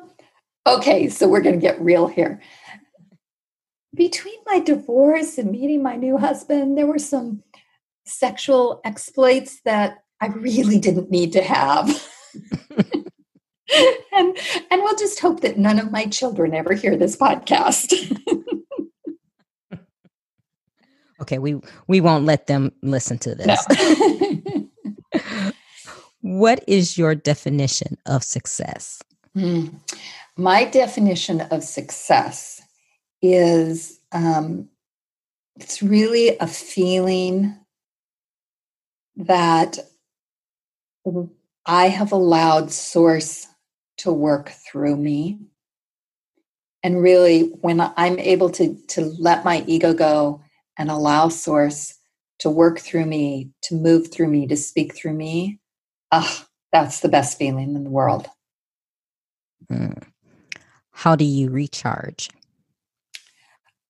okay, 0.68 1.10
so 1.10 1.28
we're 1.28 1.42
going 1.42 1.56
to 1.56 1.62
get 1.62 1.82
real 1.82 2.08
here. 2.08 2.42
Between 3.96 4.38
my 4.46 4.60
divorce 4.60 5.40
and 5.40 5.52
meeting 5.52 5.82
my 5.82 5.96
new 5.96 6.18
husband, 6.18 6.78
there 6.78 6.86
were 6.86 7.00
some 7.00 7.42
sexual 8.06 8.82
exploits 8.86 9.62
that 9.66 10.04
I 10.22 10.28
really 10.28 10.78
didn't 10.80 11.10
need 11.10 11.34
to 11.34 11.42
have. 11.42 12.08
and 14.14 14.38
and 14.72 14.82
we'll 14.82 14.96
just 14.96 15.20
hope 15.20 15.42
that 15.42 15.58
none 15.58 15.80
of 15.80 15.92
my 15.92 16.06
children 16.06 16.54
ever 16.54 16.74
hear 16.74 16.96
this 16.96 17.16
podcast. 17.16 17.94
okay, 21.22 21.40
we 21.40 21.60
we 21.88 22.02
won't 22.02 22.26
let 22.26 22.48
them 22.48 22.72
listen 22.82 23.18
to 23.20 23.36
this. 23.36 23.66
No. 25.14 25.52
what 26.22 26.64
is 26.68 26.98
your 26.98 27.16
definition 27.16 27.98
of 28.06 28.24
success? 28.24 29.02
Mm. 29.36 29.76
My 30.38 30.66
definition 30.66 31.42
of 31.42 31.64
success 31.64 32.62
is 33.22 34.00
um, 34.12 34.70
it's 35.58 35.84
really 35.84 36.38
a 36.38 36.48
feeling 36.48 37.56
that 39.18 39.80
I 41.66 41.90
have 41.90 42.12
allowed 42.12 42.72
source 42.72 43.48
to 44.00 44.12
work 44.12 44.50
through 44.50 44.98
me. 44.98 45.40
And 46.84 47.02
really, 47.02 47.50
when 47.62 47.82
I'm 47.82 48.20
able 48.20 48.50
to, 48.52 48.76
to 48.90 49.02
let 49.20 49.44
my 49.44 49.64
ego 49.68 49.94
go 49.94 50.42
and 50.78 50.90
allow 50.90 51.30
Source 51.30 51.96
to 52.40 52.50
work 52.50 52.80
through 52.80 53.06
me, 53.06 53.52
to 53.64 53.76
move 53.76 54.12
through 54.12 54.30
me, 54.30 54.48
to 54.48 54.56
speak 54.56 54.96
through 54.96 55.14
me, 55.14 55.60
ah, 56.12 56.48
that's 56.72 57.02
the 57.02 57.10
best 57.10 57.38
feeling 57.38 57.76
in 57.76 57.84
the 57.84 57.90
world. 57.90 58.28
Mm. 59.70 60.02
How 60.92 61.16
do 61.16 61.26
you 61.26 61.50
recharge? 61.50 62.30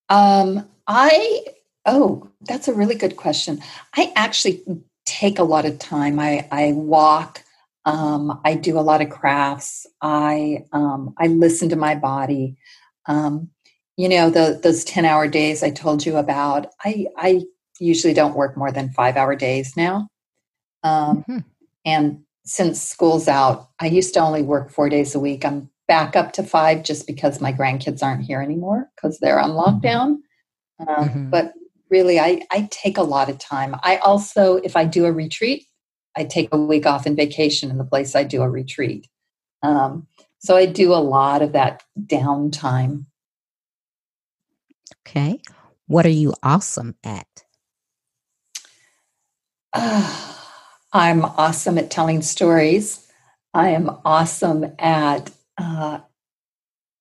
Um, 0.08 0.68
I, 0.88 1.44
oh, 1.86 2.28
that's 2.40 2.66
a 2.66 2.74
really 2.74 2.96
good 2.96 3.16
question. 3.16 3.62
I 3.96 4.12
actually 4.16 4.62
take 5.06 5.38
a 5.38 5.44
lot 5.44 5.64
of 5.64 5.78
time. 5.78 6.18
I, 6.18 6.48
I 6.50 6.72
walk, 6.72 7.44
um, 7.84 8.40
I 8.44 8.54
do 8.54 8.78
a 8.78 8.82
lot 8.82 9.00
of 9.00 9.10
crafts. 9.10 9.86
I 10.02 10.64
um, 10.72 11.14
I 11.18 11.28
listen 11.28 11.68
to 11.70 11.76
my 11.76 11.94
body. 11.94 12.56
Um, 13.06 13.50
you 13.96 14.08
know, 14.08 14.30
the, 14.30 14.60
those 14.62 14.84
ten 14.84 15.04
hour 15.04 15.28
days 15.28 15.62
I 15.62 15.70
told 15.70 16.04
you 16.04 16.16
about. 16.16 16.66
I 16.84 17.06
I 17.16 17.42
usually 17.78 18.14
don't 18.14 18.36
work 18.36 18.56
more 18.56 18.70
than 18.70 18.90
five 18.90 19.16
hour 19.16 19.34
days 19.34 19.76
now. 19.76 20.08
Um, 20.82 21.18
mm-hmm. 21.18 21.38
And 21.84 22.20
since 22.44 22.82
school's 22.82 23.28
out, 23.28 23.68
I 23.80 23.86
used 23.86 24.14
to 24.14 24.20
only 24.20 24.42
work 24.42 24.70
four 24.70 24.88
days 24.88 25.14
a 25.14 25.20
week. 25.20 25.44
I'm 25.44 25.70
back 25.88 26.14
up 26.14 26.32
to 26.32 26.42
five 26.42 26.82
just 26.82 27.06
because 27.06 27.40
my 27.40 27.52
grandkids 27.52 28.02
aren't 28.02 28.22
here 28.22 28.40
anymore 28.40 28.88
because 28.94 29.18
they're 29.18 29.40
on 29.40 29.50
mm-hmm. 29.50 29.86
lockdown. 29.86 30.16
Um, 30.80 31.08
mm-hmm. 31.08 31.30
But 31.30 31.52
really, 31.90 32.20
I, 32.20 32.42
I 32.50 32.68
take 32.70 32.96
a 32.98 33.02
lot 33.02 33.28
of 33.28 33.38
time. 33.38 33.74
I 33.82 33.96
also, 33.98 34.56
if 34.56 34.76
I 34.76 34.84
do 34.84 35.04
a 35.06 35.12
retreat, 35.12 35.64
I 36.16 36.24
take 36.24 36.48
a 36.52 36.58
week 36.58 36.86
off 36.86 37.06
in 37.06 37.16
vacation 37.16 37.70
in 37.70 37.78
the 37.78 37.84
place 37.84 38.14
I 38.14 38.24
do 38.24 38.42
a 38.42 38.50
retreat. 38.50 39.08
Um, 39.62 40.06
so 40.38 40.56
I 40.56 40.66
do 40.66 40.92
a 40.92 40.96
lot 40.96 41.42
of 41.42 41.52
that 41.52 41.82
downtime. 41.98 43.04
Okay. 45.06 45.40
What 45.86 46.06
are 46.06 46.10
you 46.10 46.34
awesome 46.42 46.96
at? 47.04 47.26
Uh, 49.72 50.36
I'm 50.92 51.24
awesome 51.24 51.78
at 51.78 51.90
telling 51.90 52.20
stories. 52.20 53.06
I 53.54 53.68
am 53.70 53.90
awesome 54.04 54.72
at 54.78 55.30
uh, 55.56 56.00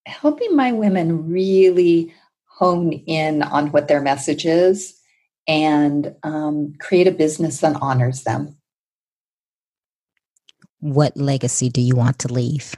helping 0.06 0.56
my 0.56 0.72
women 0.72 1.32
really 1.32 2.14
hone 2.46 2.92
in 2.92 3.42
on 3.42 3.72
what 3.72 3.88
their 3.88 4.02
message 4.02 4.46
is 4.46 5.00
and 5.48 6.16
um, 6.22 6.74
create 6.80 7.08
a 7.08 7.12
business 7.12 7.62
that 7.62 7.78
honors 7.82 8.24
them 8.24 8.59
what 10.80 11.16
legacy 11.18 11.70
do 11.70 11.82
you 11.82 11.96
want 11.96 12.20
to 12.20 12.34
leave? 12.34 12.76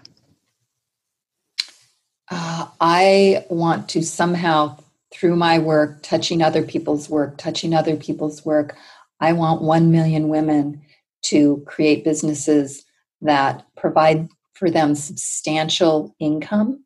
Uh, 2.30 2.68
I 2.80 3.46
want 3.50 3.90
to 3.90 4.04
somehow, 4.04 4.78
through 5.14 5.36
my 5.36 5.60
work, 5.60 6.02
touching 6.02 6.42
other 6.42 6.64
people's 6.64 7.10
work, 7.10 7.38
touching 7.38 7.74
other 7.74 7.98
people's 7.98 8.46
work, 8.46 8.78
I 9.20 9.34
want 9.34 9.62
1 9.62 9.92
million 9.92 10.30
women 10.30 10.82
to 11.24 11.64
create 11.68 12.04
businesses 12.04 12.84
that 13.22 13.66
provide 13.76 14.30
for 14.54 14.70
them 14.70 14.96
substantial 14.96 16.16
income 16.20 16.84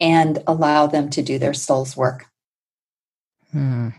and 0.00 0.42
allow 0.46 0.86
them 0.86 1.10
to 1.10 1.22
do 1.22 1.38
their 1.38 1.54
soul's 1.54 1.96
work. 1.96 2.26
Hmm. 3.52 3.90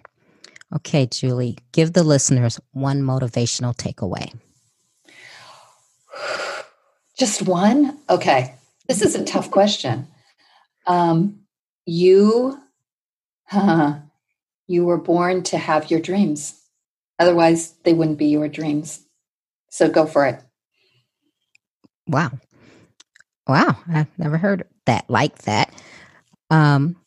Okay, 0.76 1.06
Julie, 1.06 1.58
give 1.72 1.94
the 1.94 2.04
listeners 2.04 2.60
one 2.72 3.02
motivational 3.02 3.76
takeaway. 3.76 4.34
Just 7.18 7.42
one? 7.42 7.98
Okay. 8.10 8.56
This 8.88 9.02
is 9.02 9.16
a 9.16 9.24
tough 9.24 9.50
question. 9.50 10.08
Um, 10.86 11.40
you, 11.86 12.60
you 14.68 14.86
were 14.86 14.98
born 14.98 15.44
to 15.44 15.58
have 15.58 15.90
your 15.90 16.00
dreams. 16.00 16.62
Otherwise, 17.18 17.74
they 17.84 17.94
wouldn't 17.94 18.18
be 18.18 18.28
your 18.28 18.48
dreams. 18.48 19.02
So 19.70 19.90
go 19.90 20.06
for 20.06 20.26
it. 20.26 20.42
Wow. 22.08 22.32
Wow. 23.48 23.78
I've 23.92 24.20
never 24.20 24.38
heard 24.38 24.64
that 24.86 25.06
like 25.10 25.40
that. 25.44 25.74
Um, 26.50 26.98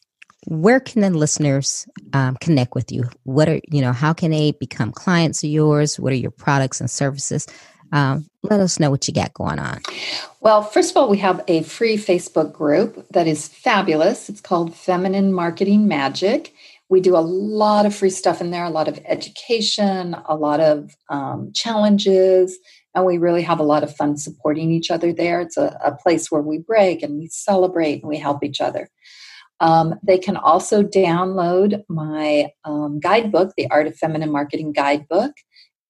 where 0.47 0.81
can 0.81 1.03
the 1.03 1.11
listeners 1.11 1.87
um, 2.13 2.37
connect 2.41 2.75
with 2.75 2.91
you? 2.91 3.05
What 3.25 3.49
are, 3.49 3.61
you 3.71 3.83
know, 3.83 3.93
how 3.93 4.13
can 4.13 4.31
they 4.31 4.53
become 4.53 4.93
clients 4.93 5.45
of 5.45 5.51
yours? 5.51 6.01
What 6.01 6.13
are 6.13 6.17
your 6.17 6.31
products 6.31 6.81
and 6.81 6.91
services? 6.91 7.47
Um, 7.93 8.26
let 8.43 8.61
us 8.61 8.78
know 8.78 8.91
what 8.91 9.07
you 9.09 9.14
got 9.14 9.34
going 9.34 9.59
on. 9.59 9.80
Well, 10.41 10.62
first 10.62 10.91
of 10.91 10.97
all, 10.97 11.09
we 11.09 11.18
have 11.18 11.43
a 11.49 11.62
free 11.62 11.97
Facebook 11.97 12.53
group 12.53 13.07
that 13.11 13.26
is 13.26 13.49
fabulous. 13.49 14.28
It's 14.28 14.41
called 14.41 14.74
Feminine 14.74 15.32
Marketing 15.32 15.89
Magic. 15.89 16.55
We 16.89 17.01
do 17.01 17.16
a 17.16 17.20
lot 17.20 17.84
of 17.84 17.95
free 17.95 18.11
stuff 18.11 18.41
in 18.41 18.51
there, 18.51 18.64
a 18.64 18.70
lot 18.70 18.89
of 18.89 18.99
education, 19.05 20.16
a 20.26 20.36
lot 20.36 20.61
of 20.61 20.97
um, 21.11 21.53
challenges, 21.55 22.59
and 22.95 23.05
we 23.05 23.18
really 23.18 23.43
have 23.43 23.61
a 23.61 23.64
lot 23.64 23.82
of 23.82 23.95
fun 23.95 24.16
supporting 24.16 24.70
each 24.70 24.91
other 24.91 25.12
there. 25.12 25.41
It's 25.41 25.59
a, 25.59 25.78
a 25.84 25.95
place 25.95 26.30
where 26.30 26.41
we 26.41 26.59
break 26.59 27.03
and 27.03 27.18
we 27.18 27.28
celebrate 27.28 28.03
and 28.03 28.09
we 28.09 28.16
help 28.16 28.43
each 28.43 28.61
other. 28.61 28.89
Um, 29.61 29.97
they 30.03 30.18
can 30.18 30.36
also 30.36 30.82
download 30.82 31.82
my 31.89 32.51
um, 32.64 33.01
guidebook, 33.01 33.53
the 33.57 33.68
Art 33.70 33.86
of 33.86 33.97
Feminine 33.97 34.30
Marketing 34.30 34.72
Guidebook 34.72 35.32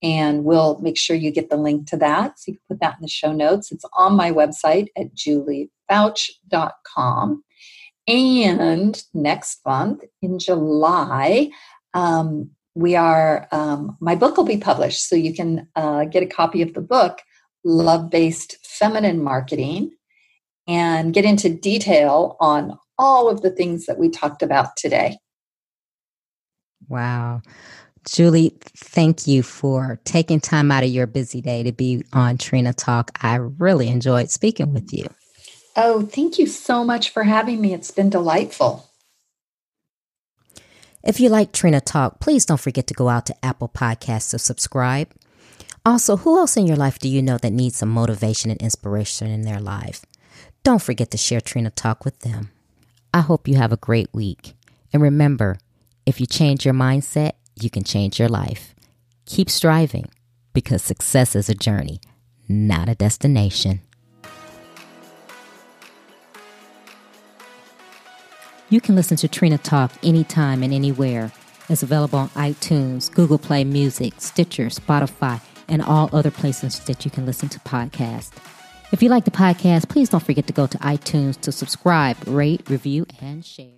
and 0.02 0.44
we'll 0.44 0.78
make 0.80 0.96
sure 0.96 1.16
you 1.16 1.30
get 1.30 1.50
the 1.50 1.56
link 1.56 1.86
to 1.88 1.96
that. 1.96 2.38
So 2.38 2.52
you 2.52 2.54
can 2.54 2.62
put 2.68 2.80
that 2.80 2.96
in 2.98 3.02
the 3.02 3.08
show 3.08 3.32
notes. 3.32 3.72
It's 3.72 3.84
on 3.94 4.14
my 4.14 4.30
website 4.30 4.88
at 4.96 5.12
juliefouch.com. 5.14 7.42
And 8.06 9.02
next 9.12 9.60
month 9.66 10.04
in 10.22 10.38
July, 10.38 11.50
um, 11.94 12.50
we 12.74 12.96
are, 12.96 13.48
um, 13.52 13.96
my 14.00 14.14
book 14.14 14.36
will 14.36 14.44
be 14.44 14.56
published. 14.56 15.08
So 15.08 15.16
you 15.16 15.34
can 15.34 15.68
uh, 15.74 16.04
get 16.04 16.22
a 16.22 16.26
copy 16.26 16.62
of 16.62 16.74
the 16.74 16.80
book, 16.80 17.20
Love 17.64 18.08
Based 18.08 18.56
Feminine 18.64 19.20
Marketing, 19.22 19.90
and 20.66 21.12
get 21.12 21.24
into 21.24 21.48
detail 21.48 22.36
on 22.40 22.78
all 22.98 23.28
of 23.28 23.42
the 23.42 23.50
things 23.50 23.86
that 23.86 23.98
we 23.98 24.08
talked 24.08 24.42
about 24.42 24.76
today. 24.76 25.18
Wow. 26.88 27.42
Julie, 28.04 28.56
thank 28.76 29.26
you 29.26 29.42
for 29.42 30.00
taking 30.04 30.40
time 30.40 30.70
out 30.70 30.84
of 30.84 30.90
your 30.90 31.06
busy 31.06 31.40
day 31.40 31.62
to 31.62 31.72
be 31.72 32.04
on 32.12 32.38
Trina 32.38 32.72
Talk. 32.72 33.10
I 33.22 33.36
really 33.36 33.88
enjoyed 33.88 34.30
speaking 34.30 34.72
with 34.72 34.92
you. 34.92 35.06
Oh, 35.76 36.02
thank 36.02 36.38
you 36.38 36.46
so 36.46 36.84
much 36.84 37.10
for 37.10 37.22
having 37.22 37.60
me. 37.60 37.72
It's 37.74 37.90
been 37.90 38.10
delightful. 38.10 38.88
If 41.04 41.20
you 41.20 41.28
like 41.28 41.52
Trina 41.52 41.80
Talk, 41.80 42.20
please 42.20 42.44
don't 42.44 42.60
forget 42.60 42.86
to 42.88 42.94
go 42.94 43.08
out 43.08 43.26
to 43.26 43.44
Apple 43.44 43.68
Podcasts 43.68 44.30
to 44.30 44.38
subscribe. 44.38 45.12
Also, 45.86 46.16
who 46.16 46.38
else 46.38 46.56
in 46.56 46.66
your 46.66 46.76
life 46.76 46.98
do 46.98 47.08
you 47.08 47.22
know 47.22 47.38
that 47.38 47.52
needs 47.52 47.76
some 47.76 47.88
motivation 47.88 48.50
and 48.50 48.60
inspiration 48.60 49.28
in 49.28 49.42
their 49.42 49.60
life? 49.60 50.04
Don't 50.64 50.82
forget 50.82 51.10
to 51.12 51.16
share 51.16 51.40
Trina 51.40 51.70
Talk 51.70 52.04
with 52.04 52.18
them. 52.20 52.50
I 53.14 53.20
hope 53.20 53.48
you 53.48 53.54
have 53.54 53.72
a 53.72 53.76
great 53.76 54.08
week. 54.12 54.54
And 54.92 55.02
remember, 55.02 55.58
If 56.08 56.20
you 56.20 56.26
change 56.26 56.64
your 56.64 56.72
mindset, 56.72 57.32
you 57.62 57.70
can 57.70 57.84
change 57.84 58.18
your 58.18 58.28
life. 58.28 58.74
Keep 59.26 59.50
striving 59.50 60.06
because 60.52 60.82
success 60.82 61.36
is 61.36 61.48
a 61.48 61.54
journey, 61.54 62.00
not 62.48 62.88
a 62.88 62.94
destination. 62.94 63.80
You 68.70 68.80
can 68.82 68.94
listen 68.94 69.16
to 69.18 69.28
Trina 69.28 69.56
Talk 69.56 69.92
anytime 70.02 70.62
and 70.62 70.74
anywhere. 70.74 71.32
It's 71.70 71.82
available 71.82 72.18
on 72.18 72.28
iTunes, 72.30 73.12
Google 73.12 73.38
Play 73.38 73.64
Music, 73.64 74.14
Stitcher, 74.18 74.66
Spotify, 74.66 75.40
and 75.68 75.82
all 75.82 76.10
other 76.12 76.30
places 76.30 76.80
that 76.80 77.04
you 77.04 77.10
can 77.10 77.24
listen 77.24 77.48
to 77.50 77.58
podcasts. 77.60 78.32
If 78.92 79.02
you 79.02 79.08
like 79.08 79.24
the 79.24 79.30
podcast, 79.30 79.88
please 79.88 80.08
don't 80.08 80.22
forget 80.22 80.46
to 80.46 80.52
go 80.52 80.66
to 80.66 80.78
iTunes 80.78 81.38
to 81.42 81.52
subscribe, 81.52 82.16
rate, 82.26 82.68
review, 82.68 83.06
and 83.20 83.44
share. 83.44 83.77